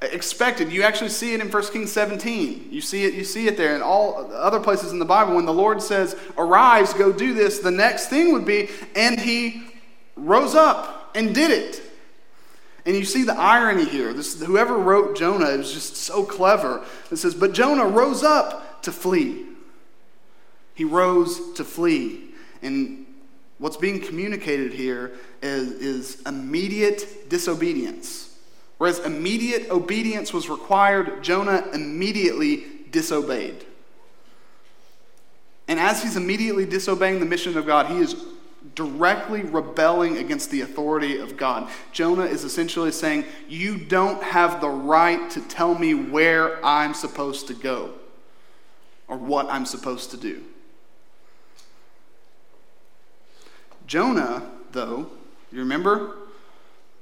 [0.00, 0.72] expected.
[0.72, 2.68] You actually see it in 1 Kings 17.
[2.70, 3.76] You see it, you see it there.
[3.76, 7.58] In all other places in the Bible, when the Lord says, Arise, go do this,
[7.58, 9.62] the next thing would be, and he
[10.16, 11.82] rose up and did it.
[12.84, 14.12] And you see the irony here.
[14.12, 16.84] This, whoever wrote Jonah is just so clever.
[17.10, 19.46] It says, But Jonah rose up to flee.
[20.74, 22.30] He rose to flee.
[22.60, 23.06] And
[23.58, 28.36] what's being communicated here is, is immediate disobedience.
[28.78, 33.64] Whereas immediate obedience was required, Jonah immediately disobeyed.
[35.68, 38.16] And as he's immediately disobeying the mission of God, he is
[38.74, 41.70] directly rebelling against the authority of God.
[41.92, 47.48] Jonah is essentially saying, You don't have the right to tell me where I'm supposed
[47.48, 47.94] to go
[49.08, 50.42] or what I'm supposed to do.
[53.86, 55.10] Jonah, though,
[55.50, 56.16] You remember?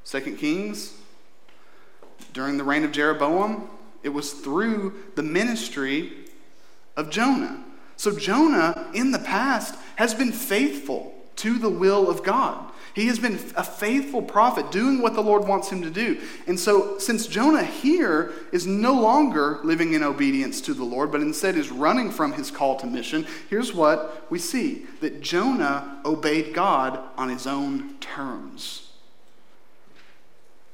[0.02, 0.94] Second Kings,
[2.33, 3.68] during the reign of Jeroboam,
[4.02, 6.12] it was through the ministry
[6.96, 7.62] of Jonah.
[7.96, 12.70] So Jonah, in the past, has been faithful to the will of God.
[12.94, 16.20] He has been a faithful prophet, doing what the Lord wants him to do.
[16.46, 21.20] And so, since Jonah here is no longer living in obedience to the Lord, but
[21.20, 26.53] instead is running from his call to mission, here's what we see that Jonah obeyed
[26.53, 28.88] God on his own terms.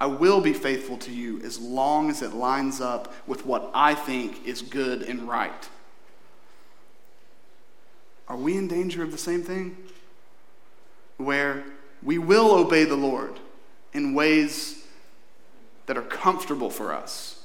[0.00, 3.94] I will be faithful to you as long as it lines up with what I
[3.94, 5.68] think is good and right.
[8.28, 9.76] Are we in danger of the same thing?
[11.16, 11.64] Where
[12.02, 13.38] we will obey the Lord
[13.92, 14.84] in ways
[15.86, 17.44] that are comfortable for us.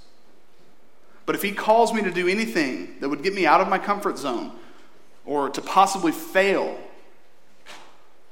[1.26, 3.80] But if He calls me to do anything that would get me out of my
[3.80, 4.52] comfort zone
[5.26, 6.78] or to possibly fail,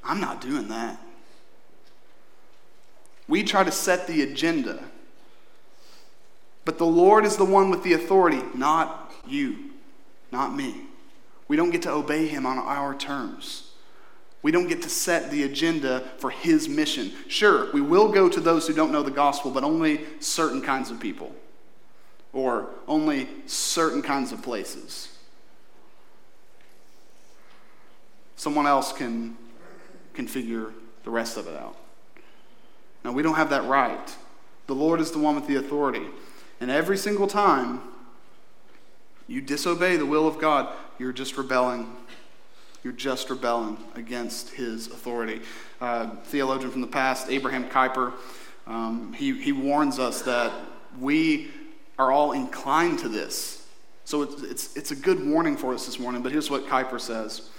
[0.04, 1.00] I'm not doing that.
[3.28, 4.84] We try to set the agenda.
[6.66, 9.72] But the Lord is the one with the authority, not you,
[10.32, 10.82] not me.
[11.48, 13.69] We don't get to obey him on our terms.
[14.42, 17.12] We don't get to set the agenda for his mission.
[17.28, 20.92] Sure, we will go to those who don't know the gospel, but only certain kinds
[20.92, 21.36] of people
[22.32, 25.18] or only certain kinds of places.
[28.36, 29.36] Someone else can,
[30.14, 30.72] can figure
[31.04, 31.76] the rest of it out.
[33.04, 34.16] Now, we don't have that right.
[34.68, 36.06] The Lord is the one with the authority.
[36.62, 37.82] And every single time
[39.28, 41.96] you disobey the will of God, you're just rebelling.
[42.84, 45.42] You're just rebelling against his authority.
[45.82, 48.14] Uh, theologian from the past, Abraham Kuyper,
[48.68, 50.52] um, he, he warns us that
[51.00, 51.50] we
[51.98, 53.68] are all inclined to this.
[54.06, 57.00] So it's, it's, it's a good warning for us this morning, but here's what Kuyper
[57.00, 57.50] says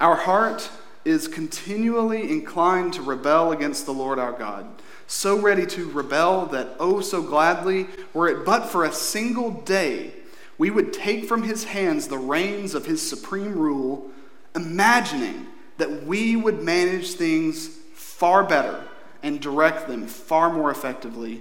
[0.00, 0.70] Our heart
[1.04, 4.66] is continually inclined to rebel against the Lord our God,
[5.06, 10.12] so ready to rebel that, oh, so gladly, were it but for a single day,
[10.60, 14.10] we would take from his hands the reins of his supreme rule,
[14.54, 15.46] imagining
[15.78, 18.84] that we would manage things far better
[19.22, 21.40] and direct them far more effectively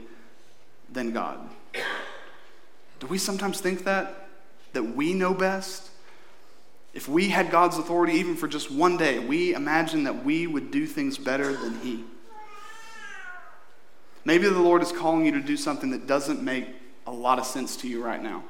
[0.89, 1.37] than God.
[3.01, 4.29] Do we sometimes think that?
[4.71, 5.89] That we know best?
[6.93, 10.71] If we had God's authority even for just one day, we imagine that we would
[10.71, 12.05] do things better than He.
[14.23, 16.67] Maybe the Lord is calling you to do something that doesn't make
[17.05, 18.45] a lot of sense to you right now.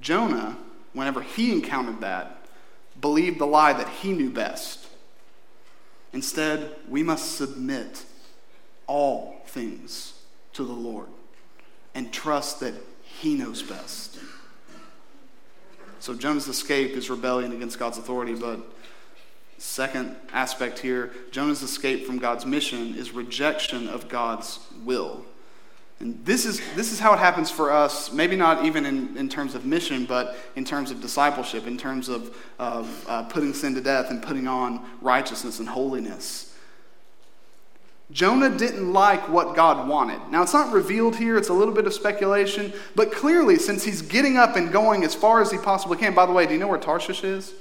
[0.00, 0.56] Jonah,
[0.92, 2.44] whenever he encountered that,
[3.00, 4.86] believed the lie that he knew best.
[6.12, 8.04] Instead, we must submit
[8.86, 10.14] all things
[10.52, 11.08] to the Lord
[11.94, 14.18] and trust that he knows best.
[15.98, 18.60] So Jonah's escape is rebellion against God's authority, but
[19.58, 25.24] second aspect here, Jonah's escape from God's mission is rejection of God's will.
[25.98, 29.28] And this is, this is how it happens for us, maybe not even in, in
[29.28, 33.74] terms of mission, but in terms of discipleship, in terms of, of uh, putting sin
[33.74, 36.54] to death and putting on righteousness and holiness.
[38.12, 40.20] Jonah didn't like what God wanted.
[40.30, 44.02] Now, it's not revealed here, it's a little bit of speculation, but clearly, since he's
[44.02, 46.60] getting up and going as far as he possibly can, by the way, do you
[46.60, 47.52] know where Tarshish is?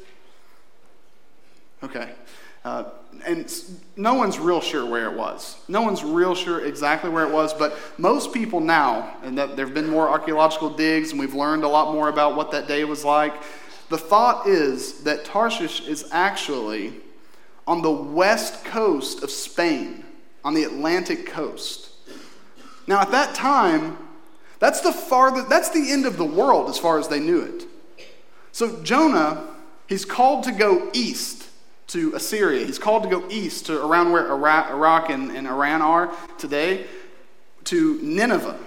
[1.83, 2.11] Okay.
[2.65, 2.83] Uh,
[3.25, 3.53] and
[3.95, 5.55] no one's real sure where it was.
[5.67, 9.65] No one's real sure exactly where it was, but most people now, and that there
[9.65, 12.83] have been more archaeological digs, and we've learned a lot more about what that day
[12.83, 13.35] was like.
[13.89, 16.93] The thought is that Tarshish is actually
[17.67, 20.03] on the west coast of Spain
[20.43, 21.91] on the Atlantic coast.
[22.87, 23.97] Now, at that time,
[24.57, 27.65] that's the farthest, that's the end of the world as far as they knew it.
[28.51, 29.47] So Jonah,
[29.87, 31.44] he's called to go east
[31.87, 32.65] to Assyria.
[32.65, 36.85] He's called to go east to around where Iraq and, and Iran are today,
[37.65, 38.59] to Nineveh.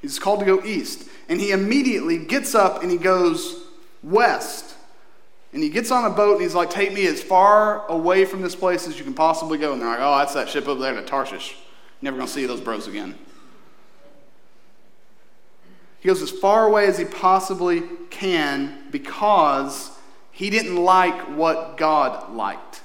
[0.00, 1.08] He's called to go east.
[1.28, 3.64] And he immediately gets up and he goes
[4.02, 4.74] west
[5.52, 8.42] and he gets on a boat and he's like, Take me as far away from
[8.42, 9.72] this place as you can possibly go.
[9.72, 11.56] And they're like, Oh, that's that ship over there to Tarshish.
[12.00, 13.16] Never gonna see those bros again.
[16.00, 19.91] He goes as far away as he possibly can because
[20.32, 22.80] he didn't like what God liked.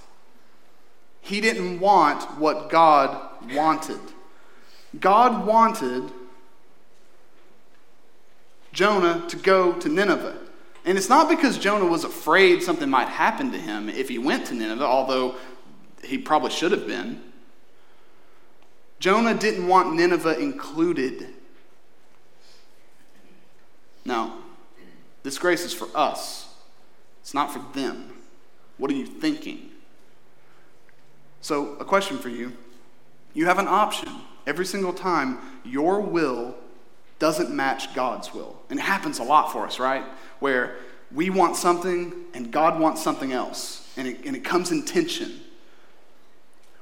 [1.22, 3.20] He didn't want what God
[3.54, 4.00] wanted.
[5.00, 6.12] God wanted
[8.72, 10.38] Jonah to go to Nineveh.
[10.86, 14.48] And it's not because Jonah was afraid something might happen to him if he went
[14.48, 15.36] to Nineveh, although
[16.04, 17.22] he probably should have been.
[19.00, 21.34] Jonah didn't want Nineveh included.
[24.06, 24.34] No,
[25.24, 26.47] this grace is for us,
[27.28, 28.14] it's not for them.
[28.78, 29.72] What are you thinking?
[31.42, 32.54] So, a question for you
[33.34, 34.08] you have an option
[34.48, 36.56] every single time your will
[37.20, 38.56] doesn't match God's will.
[38.70, 40.06] And it happens a lot for us, right?
[40.40, 40.78] Where
[41.12, 45.42] we want something and God wants something else, and it, and it comes in tension.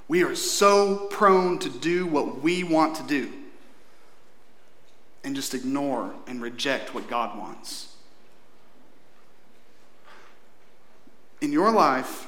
[0.08, 3.34] We are so prone to do what we want to do
[5.24, 7.95] and just ignore and reject what God wants.
[11.42, 12.28] In your life,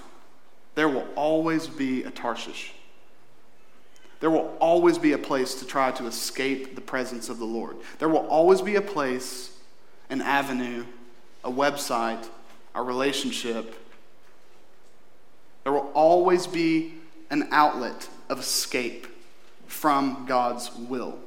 [0.76, 2.74] there will always be a Tarshish.
[4.20, 7.78] There will always be a place to try to escape the presence of the Lord.
[8.00, 9.58] There will always be a place,
[10.10, 10.86] an avenue,
[11.44, 12.28] a website,
[12.74, 13.76] a relationship.
[15.64, 16.94] There will always be
[17.30, 19.08] an outlet of escape
[19.68, 21.20] from God's will.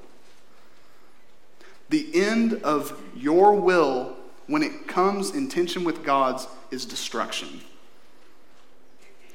[1.91, 4.17] The end of your will,
[4.47, 7.61] when it comes in tension with God's, is destruction.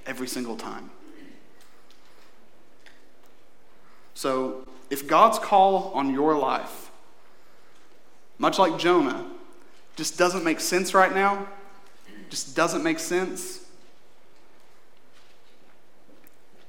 [0.05, 0.89] Every single time.
[4.13, 6.91] So, if God's call on your life,
[8.37, 9.25] much like Jonah,
[9.95, 11.47] just doesn't make sense right now,
[12.29, 13.65] just doesn't make sense,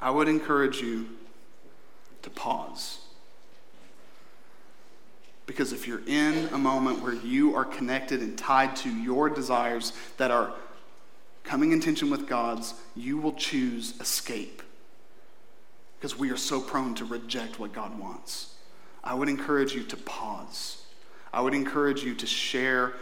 [0.01, 1.09] I would encourage you
[2.23, 2.99] to pause.
[5.47, 9.93] Because if you're in a moment where you are connected and tied to your desires
[10.17, 10.53] that are
[11.47, 14.63] coming in tension with God's, you will choose escape
[15.99, 18.55] because we are so prone to reject what God wants.
[19.03, 20.83] I would encourage you to pause.
[21.33, 22.95] I would encourage you to share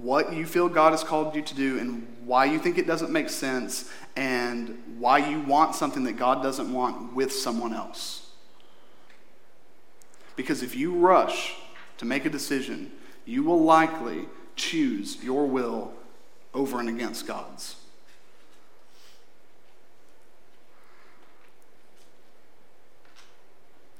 [0.00, 3.10] what you feel God has called you to do and why you think it doesn't
[3.10, 8.30] make sense and why you want something that God doesn't want with someone else.
[10.36, 11.54] Because if you rush
[11.98, 12.92] to make a decision,
[13.24, 15.92] you will likely choose your will
[16.56, 17.76] over and against God's.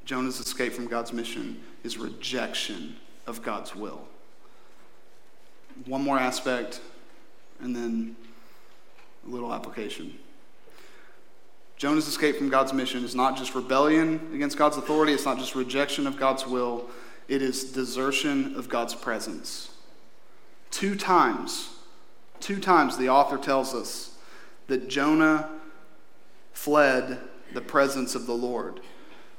[0.06, 2.96] Jonah's escape from God's mission is rejection
[3.26, 4.00] of God's will.
[5.84, 6.80] One more aspect,
[7.60, 8.16] and then
[9.26, 10.18] a little application.
[11.76, 15.54] Jonah's escape from God's mission is not just rebellion against God's authority, it's not just
[15.54, 16.88] rejection of God's will,
[17.28, 19.70] it is desertion of God's presence.
[20.70, 21.75] Two times,
[22.40, 24.16] two times the author tells us
[24.66, 25.50] that Jonah
[26.52, 27.18] fled
[27.54, 28.80] the presence of the Lord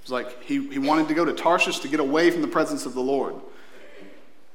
[0.08, 2.86] was like he, he wanted to go to Tarshish to get away from the presence
[2.86, 3.36] of the Lord.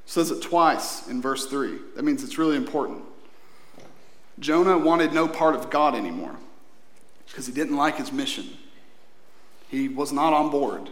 [0.07, 1.79] says it twice in verse 3.
[1.95, 3.03] That means it's really important.
[4.39, 6.37] Jonah wanted no part of God anymore
[7.27, 8.49] because he didn't like his mission.
[9.69, 10.91] He was not on board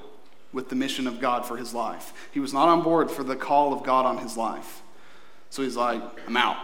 [0.52, 2.12] with the mission of God for his life.
[2.32, 4.82] He was not on board for the call of God on his life.
[5.48, 6.58] So he's like, I'm out.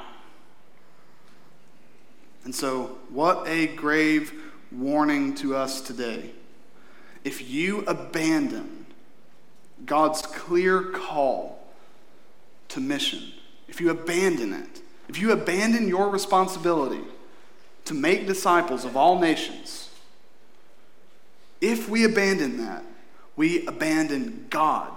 [2.47, 4.33] And so, what a grave
[4.71, 6.31] warning to us today
[7.25, 8.87] if you abandon
[9.85, 11.59] God's clear call
[12.69, 13.33] to mission,
[13.67, 17.03] if you abandon it, if you abandon your responsibility
[17.85, 19.91] to make disciples of all nations,
[21.61, 22.85] if we abandon that,
[23.35, 24.93] we abandon God.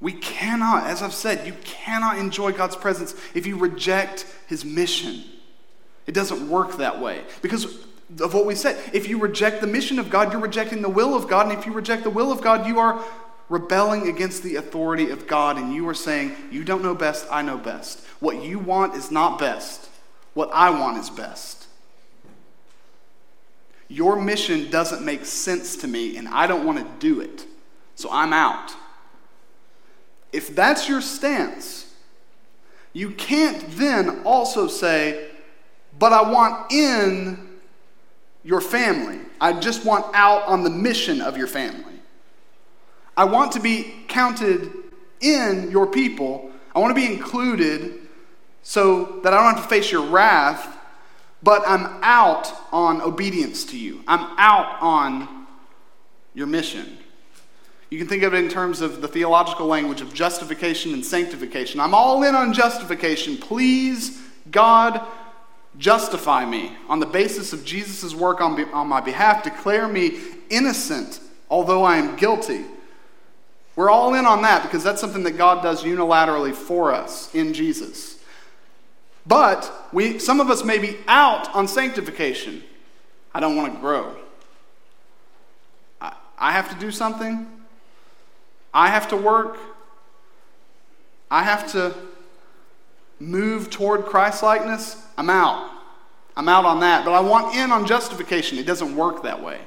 [0.00, 5.24] We cannot, as I've said, you cannot enjoy God's presence if you reject his mission.
[6.06, 7.22] It doesn't work that way.
[7.40, 7.84] Because
[8.20, 8.76] of what we said.
[8.92, 11.48] If you reject the mission of God, you're rejecting the will of God.
[11.48, 13.02] And if you reject the will of God, you are
[13.48, 15.56] rebelling against the authority of God.
[15.56, 18.04] And you are saying, You don't know best, I know best.
[18.20, 19.88] What you want is not best.
[20.34, 21.66] What I want is best.
[23.88, 27.46] Your mission doesn't make sense to me, and I don't want to do it.
[27.94, 28.72] So I'm out.
[30.32, 31.92] If that's your stance,
[32.94, 35.28] you can't then also say,
[35.98, 37.58] But I want in
[38.44, 39.20] your family.
[39.40, 42.00] I just want out on the mission of your family.
[43.16, 44.72] I want to be counted
[45.20, 46.50] in your people.
[46.74, 48.00] I want to be included
[48.62, 50.78] so that I don't have to face your wrath,
[51.42, 54.02] but I'm out on obedience to you.
[54.06, 55.46] I'm out on
[56.34, 56.98] your mission.
[57.90, 61.78] You can think of it in terms of the theological language of justification and sanctification.
[61.78, 63.36] I'm all in on justification.
[63.36, 65.06] Please, God,
[65.78, 70.18] justify me on the basis of Jesus' work on, be, on my behalf, declare me
[70.50, 72.64] innocent, although I am guilty.
[73.74, 77.54] We're all in on that because that's something that God does unilaterally for us in
[77.54, 78.18] Jesus.
[79.26, 82.62] But we, some of us may be out on sanctification.
[83.34, 84.16] I don't want to grow.
[86.00, 87.46] I, I have to do something.
[88.74, 89.58] I have to work.
[91.30, 91.94] I have to
[93.18, 95.01] move toward Christ likeness.
[95.16, 95.70] I'm out.
[96.36, 98.58] I'm out on that, but I want in on justification.
[98.58, 99.60] It doesn't work that way.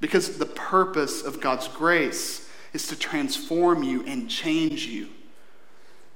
[0.00, 5.08] Because the purpose of God's grace is to transform you and change you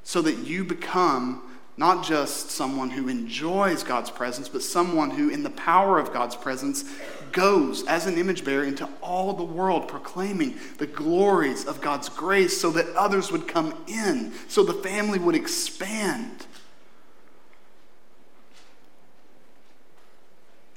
[0.02, 1.42] so that you become
[1.76, 6.34] not just someone who enjoys God's presence, but someone who, in the power of God's
[6.34, 6.84] presence,
[7.30, 12.60] goes as an image bearer into all the world, proclaiming the glories of God's grace
[12.60, 16.46] so that others would come in, so the family would expand.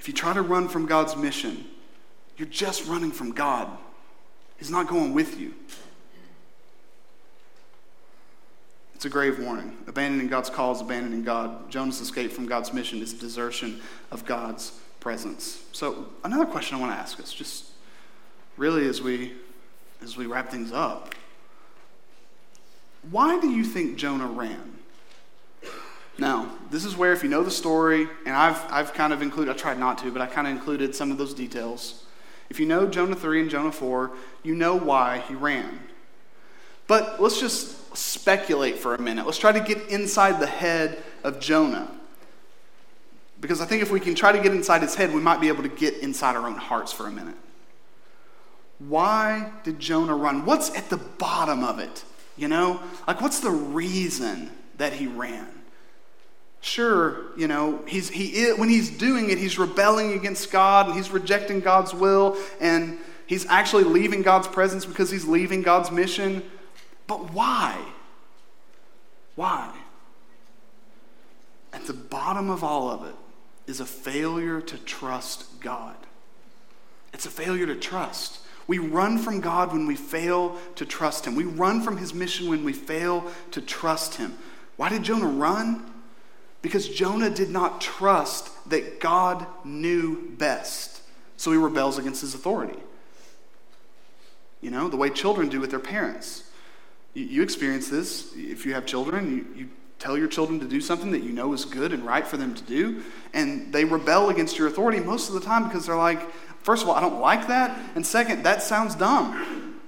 [0.01, 1.63] If you try to run from God's mission,
[2.35, 3.69] you're just running from God.
[4.57, 5.53] He's not going with you.
[8.95, 9.77] It's a grave warning.
[9.85, 11.69] Abandoning God's call is abandoning God.
[11.69, 13.79] Jonah's escape from God's mission is desertion
[14.09, 15.65] of God's presence.
[15.71, 17.65] So, another question I want to ask us, just
[18.57, 19.33] really as we
[20.01, 21.13] as we wrap things up,
[23.11, 24.79] why do you think Jonah ran?
[26.17, 29.51] Now, this is where, if you know the story, and I've, I've kind of included,
[29.51, 32.03] I tried not to, but I kind of included some of those details.
[32.49, 34.11] If you know Jonah 3 and Jonah 4,
[34.43, 35.79] you know why he ran.
[36.85, 39.25] But let's just speculate for a minute.
[39.25, 41.89] Let's try to get inside the head of Jonah.
[43.39, 45.47] Because I think if we can try to get inside his head, we might be
[45.47, 47.37] able to get inside our own hearts for a minute.
[48.79, 50.45] Why did Jonah run?
[50.45, 52.03] What's at the bottom of it?
[52.35, 52.81] You know?
[53.07, 55.47] Like, what's the reason that he ran?
[56.61, 60.95] Sure, you know, he's, he is, when he's doing it, he's rebelling against God and
[60.95, 66.43] he's rejecting God's will and he's actually leaving God's presence because he's leaving God's mission.
[67.07, 67.83] But why?
[69.35, 69.73] Why?
[71.73, 73.15] At the bottom of all of it
[73.65, 75.95] is a failure to trust God.
[77.11, 78.39] It's a failure to trust.
[78.67, 81.35] We run from God when we fail to trust Him.
[81.35, 84.37] We run from His mission when we fail to trust Him.
[84.77, 85.90] Why did Jonah run?
[86.61, 91.01] Because Jonah did not trust that God knew best.
[91.37, 92.79] So he rebels against his authority.
[94.61, 96.43] You know, the way children do with their parents.
[97.13, 98.33] You, you experience this.
[98.35, 101.53] If you have children, you, you tell your children to do something that you know
[101.53, 103.03] is good and right for them to do,
[103.33, 106.31] and they rebel against your authority most of the time because they're like,
[106.63, 109.79] first of all, I don't like that, and second, that sounds dumb.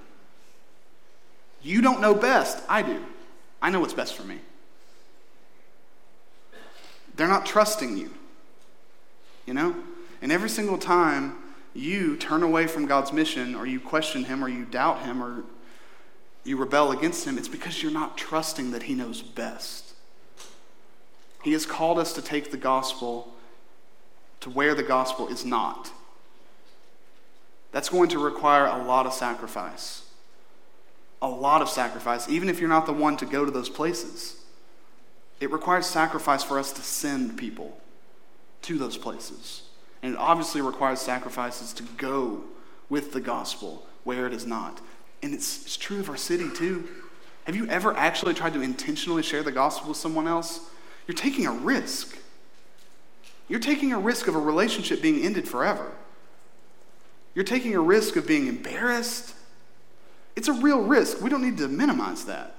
[1.62, 2.62] You don't know best.
[2.68, 3.02] I do.
[3.62, 4.38] I know what's best for me.
[7.16, 8.10] They're not trusting you.
[9.46, 9.76] You know?
[10.22, 11.36] And every single time
[11.74, 15.44] you turn away from God's mission, or you question Him, or you doubt Him, or
[16.44, 19.94] you rebel against Him, it's because you're not trusting that He knows best.
[21.42, 23.34] He has called us to take the gospel
[24.40, 25.90] to where the gospel is not.
[27.72, 30.08] That's going to require a lot of sacrifice.
[31.20, 34.43] A lot of sacrifice, even if you're not the one to go to those places.
[35.40, 37.78] It requires sacrifice for us to send people
[38.62, 39.62] to those places.
[40.02, 42.44] And it obviously requires sacrifices to go
[42.88, 44.80] with the gospel where it is not.
[45.22, 46.88] And it's, it's true of our city too.
[47.44, 50.70] Have you ever actually tried to intentionally share the gospel with someone else?
[51.06, 52.18] You're taking a risk.
[53.48, 55.92] You're taking a risk of a relationship being ended forever.
[57.34, 59.34] You're taking a risk of being embarrassed.
[60.36, 61.20] It's a real risk.
[61.20, 62.54] We don't need to minimize that.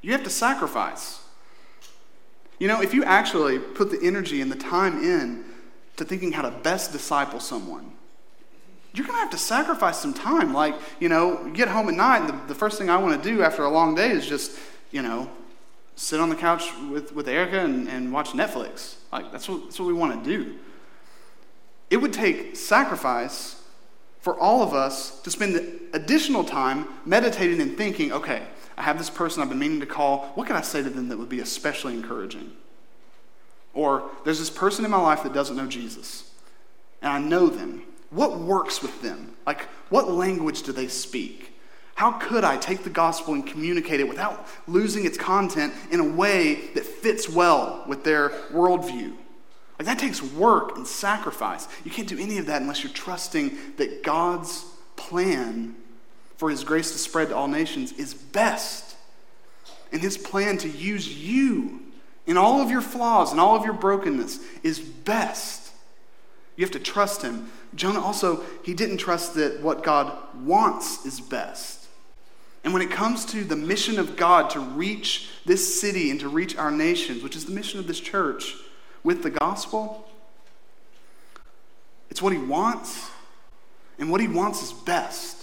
[0.00, 1.20] You have to sacrifice.
[2.58, 5.44] You know, if you actually put the energy and the time in
[5.96, 7.92] to thinking how to best disciple someone,
[8.94, 10.52] you're going to have to sacrifice some time.
[10.52, 13.28] Like, you know, get home at night, and the, the first thing I want to
[13.30, 14.58] do after a long day is just,
[14.90, 15.30] you know,
[15.94, 18.96] sit on the couch with, with Erica and, and watch Netflix.
[19.12, 20.56] Like, that's what, that's what we want to do.
[21.90, 23.62] It would take sacrifice
[24.20, 28.42] for all of us to spend the additional time meditating and thinking, okay,
[28.78, 30.30] I have this person I've been meaning to call.
[30.34, 32.52] What can I say to them that would be especially encouraging?
[33.74, 36.30] Or there's this person in my life that doesn't know Jesus,
[37.02, 37.82] and I know them.
[38.10, 39.34] What works with them?
[39.46, 41.52] Like, what language do they speak?
[41.96, 46.08] How could I take the gospel and communicate it without losing its content in a
[46.08, 49.12] way that fits well with their worldview?
[49.78, 51.66] Like, that takes work and sacrifice.
[51.84, 54.64] You can't do any of that unless you're trusting that God's
[54.96, 55.76] plan
[56.38, 58.96] for his grace to spread to all nations is best.
[59.92, 61.80] And his plan to use you
[62.26, 65.72] in all of your flaws and all of your brokenness is best.
[66.56, 67.50] You have to trust him.
[67.74, 71.86] Jonah also, he didn't trust that what God wants is best.
[72.62, 76.28] And when it comes to the mission of God to reach this city and to
[76.28, 78.54] reach our nations, which is the mission of this church
[79.02, 80.08] with the gospel,
[82.10, 83.10] it's what he wants.
[83.98, 85.37] And what he wants is best.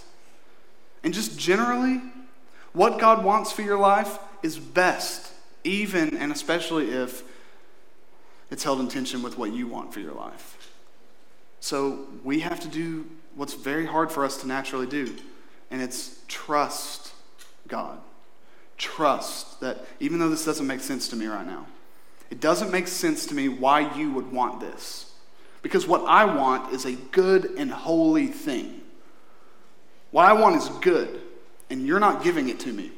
[1.06, 2.01] And just generally,
[2.74, 5.32] what God wants for your life is best,
[5.64, 7.24] even and especially if
[8.49, 10.74] it's held in tension with what you want for your life.
[11.60, 15.16] So we have to do what's very hard for us to naturally do,
[15.70, 17.14] and it's trust
[17.68, 17.99] God.
[18.78, 21.68] Trust that even though this doesn't make sense to me right now,
[22.32, 25.14] it doesn't make sense to me why you would want this.
[25.62, 28.82] Because what I want is a good and holy thing.
[30.16, 31.20] What I want is good,
[31.70, 32.89] and you're not giving it to me.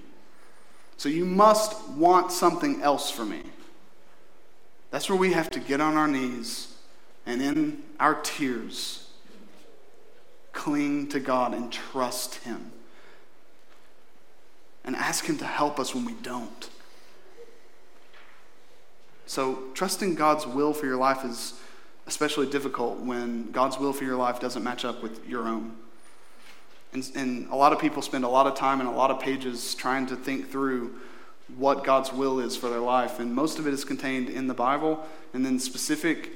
[0.97, 3.41] So you must want something else for me.
[4.91, 6.76] That's where we have to get on our knees
[7.26, 9.09] and in our tears
[10.53, 12.72] cling to God and trust Him.
[14.86, 16.70] And ask Him to help us when we don't.
[19.26, 21.59] So, trusting God's will for your life is
[22.05, 25.78] especially difficult when God's will for your life doesn't match up with your own.
[26.97, 29.19] And, and, a lot of people spend a lot of time and a lot of
[29.19, 30.95] pages trying to think through
[31.55, 33.19] what God's will is for their life.
[33.19, 35.05] And most of it is contained in the Bible.
[35.33, 36.31] And then specific,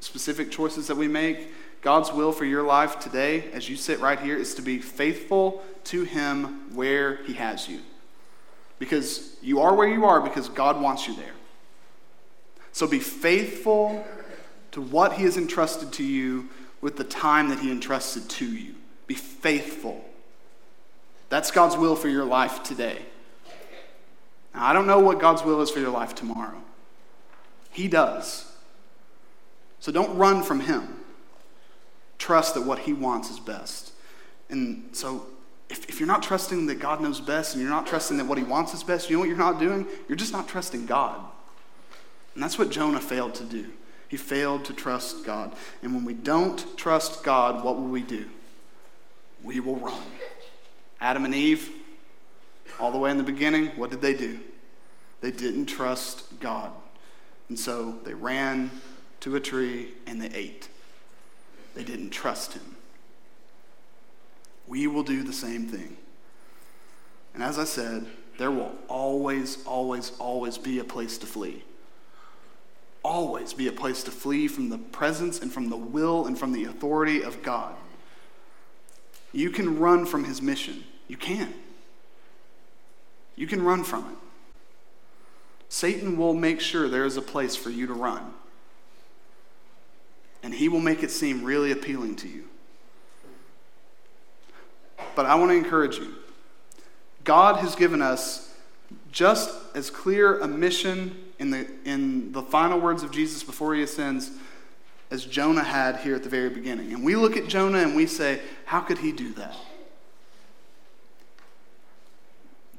[0.00, 1.52] specific choices that we make.
[1.82, 5.62] God's will for your life today, as you sit right here, is to be faithful
[5.84, 7.80] to Him where He has you.
[8.78, 11.34] Because you are where you are because God wants you there.
[12.72, 14.04] So be faithful
[14.72, 16.48] to what He has entrusted to you
[16.80, 18.74] with the time that He entrusted to you.
[19.06, 20.04] Be faithful.
[21.28, 23.02] That's God's will for your life today.
[24.54, 26.62] Now, I don't know what God's will is for your life tomorrow.
[27.70, 28.50] He does.
[29.80, 31.00] So don't run from Him.
[32.18, 33.92] Trust that what He wants is best.
[34.48, 35.26] And so
[35.68, 38.38] if, if you're not trusting that God knows best and you're not trusting that what
[38.38, 39.86] He wants is best, you know what you're not doing?
[40.08, 41.20] You're just not trusting God.
[42.34, 43.66] And that's what Jonah failed to do.
[44.08, 45.52] He failed to trust God.
[45.82, 48.26] And when we don't trust God, what will we do?
[49.42, 50.02] We will run.
[51.00, 51.70] Adam and Eve,
[52.80, 54.38] all the way in the beginning, what did they do?
[55.20, 56.72] They didn't trust God.
[57.48, 58.70] And so they ran
[59.20, 60.68] to a tree and they ate.
[61.74, 62.76] They didn't trust Him.
[64.66, 65.96] We will do the same thing.
[67.34, 68.06] And as I said,
[68.38, 71.62] there will always, always, always be a place to flee
[73.06, 76.52] always be a place to flee from the presence and from the will and from
[76.52, 77.72] the authority of God.
[79.36, 80.82] You can run from his mission.
[81.08, 81.52] You can.
[83.36, 84.16] You can run from it.
[85.68, 88.32] Satan will make sure there is a place for you to run.
[90.42, 92.44] And he will make it seem really appealing to you.
[95.14, 96.14] But I want to encourage you.
[97.22, 98.54] God has given us
[99.12, 103.82] just as clear a mission in the, in the final words of Jesus before he
[103.82, 104.30] ascends
[105.10, 106.92] as Jonah had here at the very beginning.
[106.92, 109.54] And we look at Jonah and we say, how could he do that?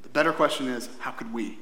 [0.04, 1.58] The better question is, how could we?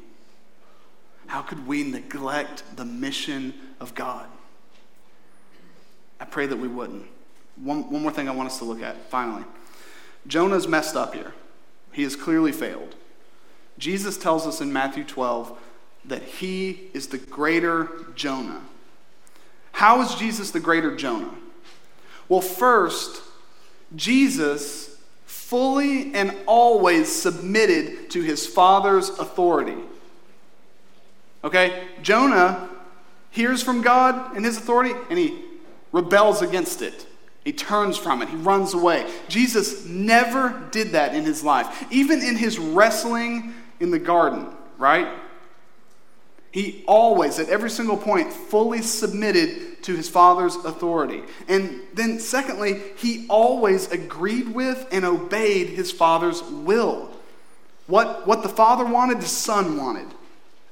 [1.27, 4.27] How could we neglect the mission of God?
[6.19, 7.05] I pray that we wouldn't.
[7.57, 9.43] One, one more thing I want us to look at, finally.
[10.27, 11.33] Jonah's messed up here.
[11.91, 12.95] He has clearly failed.
[13.77, 15.57] Jesus tells us in Matthew 12
[16.05, 18.61] that he is the greater Jonah.
[19.75, 21.33] How is Jesus the greater Jonah?
[22.29, 23.21] Well, first,
[23.93, 29.75] Jesus fully and always submitted to his Father's authority.
[31.43, 31.87] Okay?
[32.01, 32.69] Jonah
[33.31, 35.43] hears from God and his authority, and he
[35.91, 37.05] rebels against it.
[37.43, 38.29] He turns from it.
[38.29, 39.11] He runs away.
[39.27, 41.85] Jesus never did that in his life.
[41.91, 44.47] Even in his wrestling in the garden,
[44.77, 45.09] right?
[46.55, 51.21] He always, at every single point, fully submitted to his father's authority.
[51.49, 57.11] And then, secondly, he always agreed with and obeyed his father's will.
[57.87, 60.07] What, what the father wanted, the son wanted.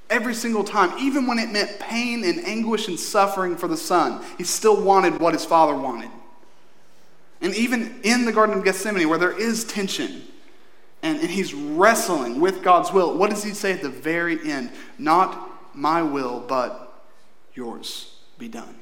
[0.10, 4.24] Every single time, even when it meant pain and anguish and suffering for the son,
[4.38, 6.12] he still wanted what his father wanted.
[7.42, 10.22] And even in the Garden of Gethsemane, where there is tension,
[11.02, 14.72] and, and he's wrestling with God's will, what does he say at the very end?
[14.98, 17.04] Not my will, but
[17.54, 18.76] yours be done.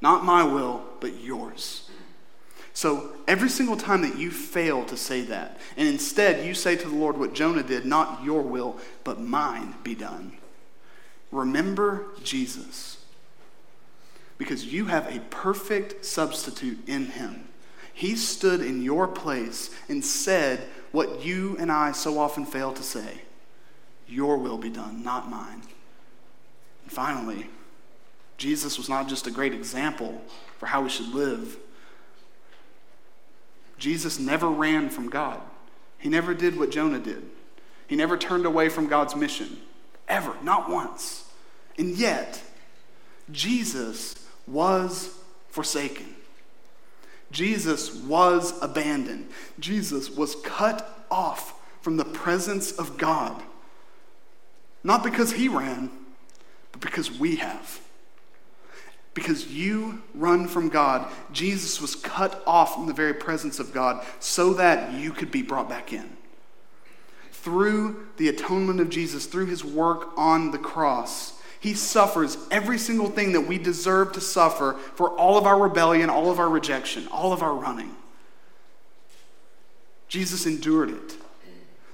[0.00, 1.88] Not my will, but yours.
[2.74, 6.88] So every single time that you fail to say that, and instead you say to
[6.88, 10.32] the Lord what Jonah did, not your will, but mine be done,
[11.30, 12.98] remember Jesus.
[14.38, 17.48] Because you have a perfect substitute in him.
[17.92, 22.82] He stood in your place and said what you and I so often fail to
[22.82, 23.22] say
[24.08, 25.62] Your will be done, not mine.
[26.82, 27.48] And finally,
[28.36, 30.22] Jesus was not just a great example
[30.58, 31.56] for how we should live.
[33.78, 35.40] Jesus never ran from God.
[35.98, 37.22] He never did what Jonah did.
[37.86, 39.58] He never turned away from God's mission,
[40.08, 41.28] ever, not once.
[41.78, 42.42] And yet,
[43.30, 44.14] Jesus
[44.46, 45.16] was
[45.48, 46.14] forsaken.
[47.30, 49.28] Jesus was abandoned.
[49.58, 53.42] Jesus was cut off from the presence of God.
[54.84, 55.90] Not because he ran,
[56.82, 57.80] because we have.
[59.14, 64.04] Because you run from God, Jesus was cut off from the very presence of God
[64.20, 66.16] so that you could be brought back in.
[67.30, 73.08] Through the atonement of Jesus, through his work on the cross, he suffers every single
[73.08, 77.06] thing that we deserve to suffer for all of our rebellion, all of our rejection,
[77.08, 77.94] all of our running.
[80.08, 81.16] Jesus endured it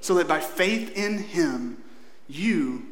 [0.00, 1.82] so that by faith in him,
[2.28, 2.86] you,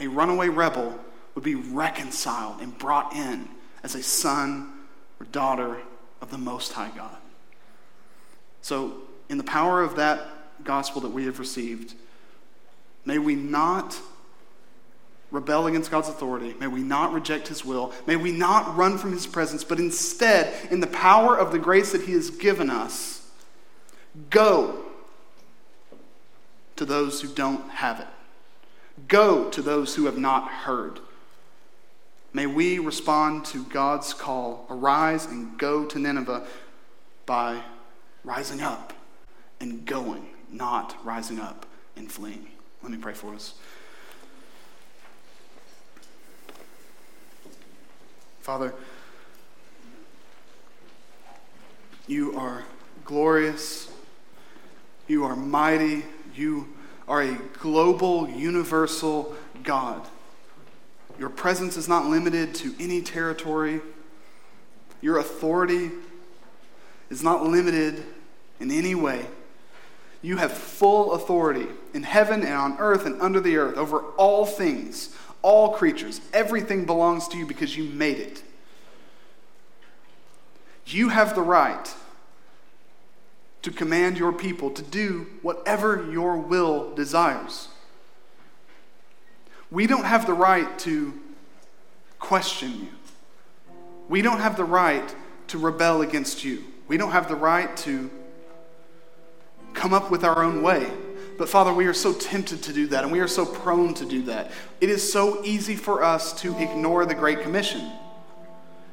[0.00, 0.98] a runaway rebel,
[1.34, 3.48] would be reconciled and brought in
[3.82, 4.72] as a son
[5.20, 5.78] or daughter
[6.20, 7.16] of the Most High God.
[8.60, 8.94] So,
[9.28, 10.26] in the power of that
[10.64, 11.94] gospel that we have received,
[13.04, 13.98] may we not
[15.30, 16.54] rebel against God's authority.
[16.58, 17.92] May we not reject His will.
[18.06, 21.92] May we not run from His presence, but instead, in the power of the grace
[21.92, 23.28] that He has given us,
[24.30, 24.84] go
[26.76, 28.06] to those who don't have it.
[29.06, 31.00] Go to those who have not heard.
[32.32, 36.46] May we respond to God's call arise and go to Nineveh
[37.26, 37.62] by
[38.24, 38.92] rising up
[39.60, 42.48] and going, not rising up and fleeing.
[42.82, 43.54] Let me pray for us.
[48.40, 48.74] Father,
[52.06, 52.64] you are
[53.04, 53.90] glorious,
[55.06, 56.68] you are mighty, you
[57.08, 59.34] are a global, universal
[59.64, 60.06] God.
[61.18, 63.80] Your presence is not limited to any territory.
[65.00, 65.90] Your authority
[67.10, 68.04] is not limited
[68.60, 69.26] in any way.
[70.20, 74.44] You have full authority in heaven and on earth and under the earth over all
[74.44, 76.20] things, all creatures.
[76.32, 78.42] Everything belongs to you because you made it.
[80.86, 81.94] You have the right
[83.68, 87.68] to command your people to do whatever your will desires.
[89.70, 91.12] We don't have the right to
[92.18, 92.88] question you.
[94.08, 95.14] We don't have the right
[95.48, 96.64] to rebel against you.
[96.88, 98.10] We don't have the right to
[99.74, 100.90] come up with our own way.
[101.36, 104.06] But Father, we are so tempted to do that, and we are so prone to
[104.06, 104.50] do that.
[104.80, 107.92] It is so easy for us to ignore the Great Commission.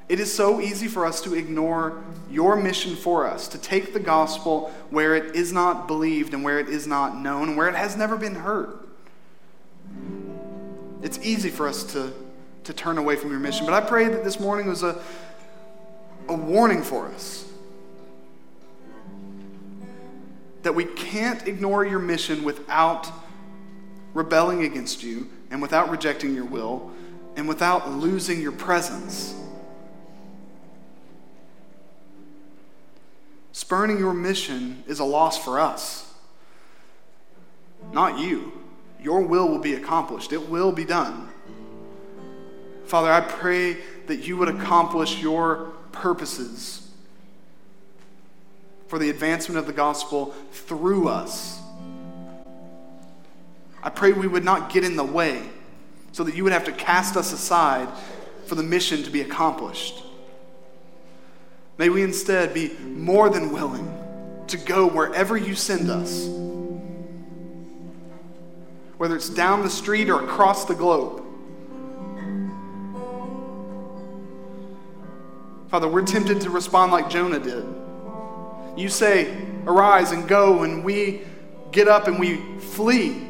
[0.08, 4.00] It is so easy for us to ignore your mission for us, to take the
[4.00, 7.76] gospel where it is not believed and where it is not known and where it
[7.76, 8.78] has never been heard.
[11.02, 12.14] It's easy for us to,
[12.66, 15.02] to turn away from your mission, but I pray that this morning was a,
[16.28, 17.48] a warning for us.
[20.62, 23.12] That we can't ignore your mission without
[24.14, 26.92] rebelling against you and without rejecting your will
[27.36, 29.36] and without losing your presence.
[33.56, 36.14] Spurning your mission is a loss for us,
[37.94, 38.52] not you.
[39.02, 41.30] Your will will be accomplished, it will be done.
[42.84, 43.78] Father, I pray
[44.08, 46.86] that you would accomplish your purposes
[48.88, 51.58] for the advancement of the gospel through us.
[53.82, 55.42] I pray we would not get in the way
[56.12, 57.88] so that you would have to cast us aside
[58.48, 60.05] for the mission to be accomplished.
[61.78, 63.92] May we instead be more than willing
[64.48, 66.28] to go wherever you send us,
[68.98, 71.24] whether it's down the street or across the globe.
[75.68, 77.66] Father, we're tempted to respond like Jonah did.
[78.78, 79.36] You say,
[79.68, 81.22] Arise and go, and we
[81.72, 83.28] get up and we flee.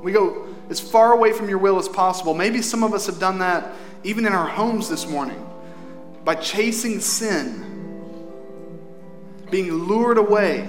[0.00, 2.34] We go as far away from your will as possible.
[2.34, 3.74] Maybe some of us have done that
[4.04, 5.44] even in our homes this morning
[6.24, 7.71] by chasing sin
[9.52, 10.66] being lured away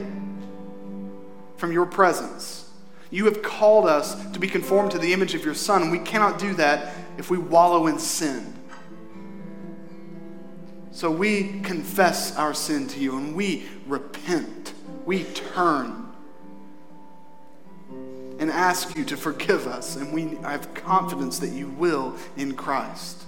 [1.58, 2.70] from your presence.
[3.10, 6.00] You have called us to be conformed to the image of your Son, and we
[6.00, 8.54] cannot do that if we wallow in sin.
[10.92, 14.74] So we confess our sin to you and we repent.
[15.06, 16.12] We turn
[18.40, 23.24] and ask you to forgive us, and we have confidence that you will in Christ.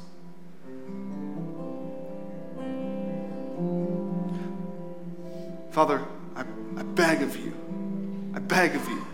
[5.76, 6.01] Father,
[6.38, 6.45] I,
[6.78, 7.51] I beg of you,
[8.34, 9.05] I beg of you,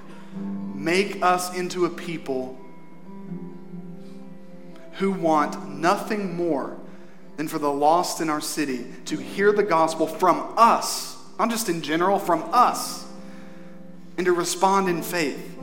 [0.75, 2.55] make us into a people
[4.99, 6.77] who want nothing more
[7.37, 11.67] than for the lost in our city to hear the gospel from us, not just
[11.67, 13.07] in general, from us,
[14.17, 15.57] and to respond in faith.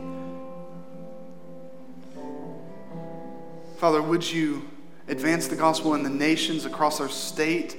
[3.76, 4.68] Father, would you
[5.06, 7.76] advance the gospel in the nations across our state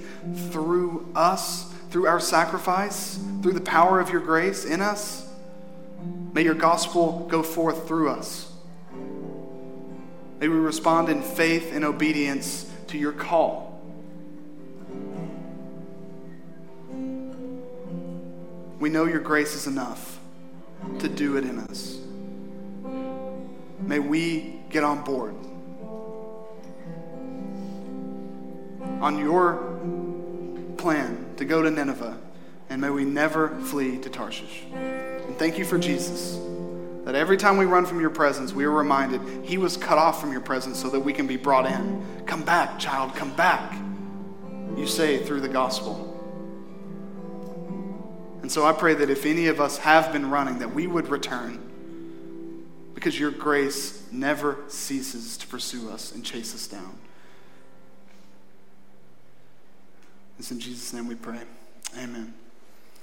[0.48, 5.28] through us, through our sacrifice, through the power of your grace in us.
[6.32, 8.50] May your gospel go forth through us.
[10.38, 13.82] May we respond in faith and obedience to your call.
[18.78, 20.18] We know your grace is enough
[21.00, 21.98] to do it in us.
[23.80, 25.34] May we get on board
[29.00, 29.80] on your
[30.80, 32.18] plan to go to Nineveh,
[32.70, 34.64] and may we never flee to Tarshish.
[34.72, 36.38] And thank you for Jesus,
[37.04, 40.20] that every time we run from your presence, we are reminded he was cut off
[40.20, 42.24] from your presence so that we can be brought in.
[42.26, 43.74] Come back, child, come back,
[44.76, 46.06] you say through the gospel.
[48.40, 51.08] And so I pray that if any of us have been running, that we would
[51.08, 51.66] return
[52.94, 56.99] because your grace never ceases to pursue us and chase us down.
[60.40, 61.38] It's in Jesus' name we pray.
[61.98, 62.32] Amen.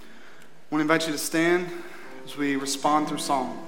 [0.01, 1.69] I want to invite you to stand
[2.25, 3.63] as we respond through song.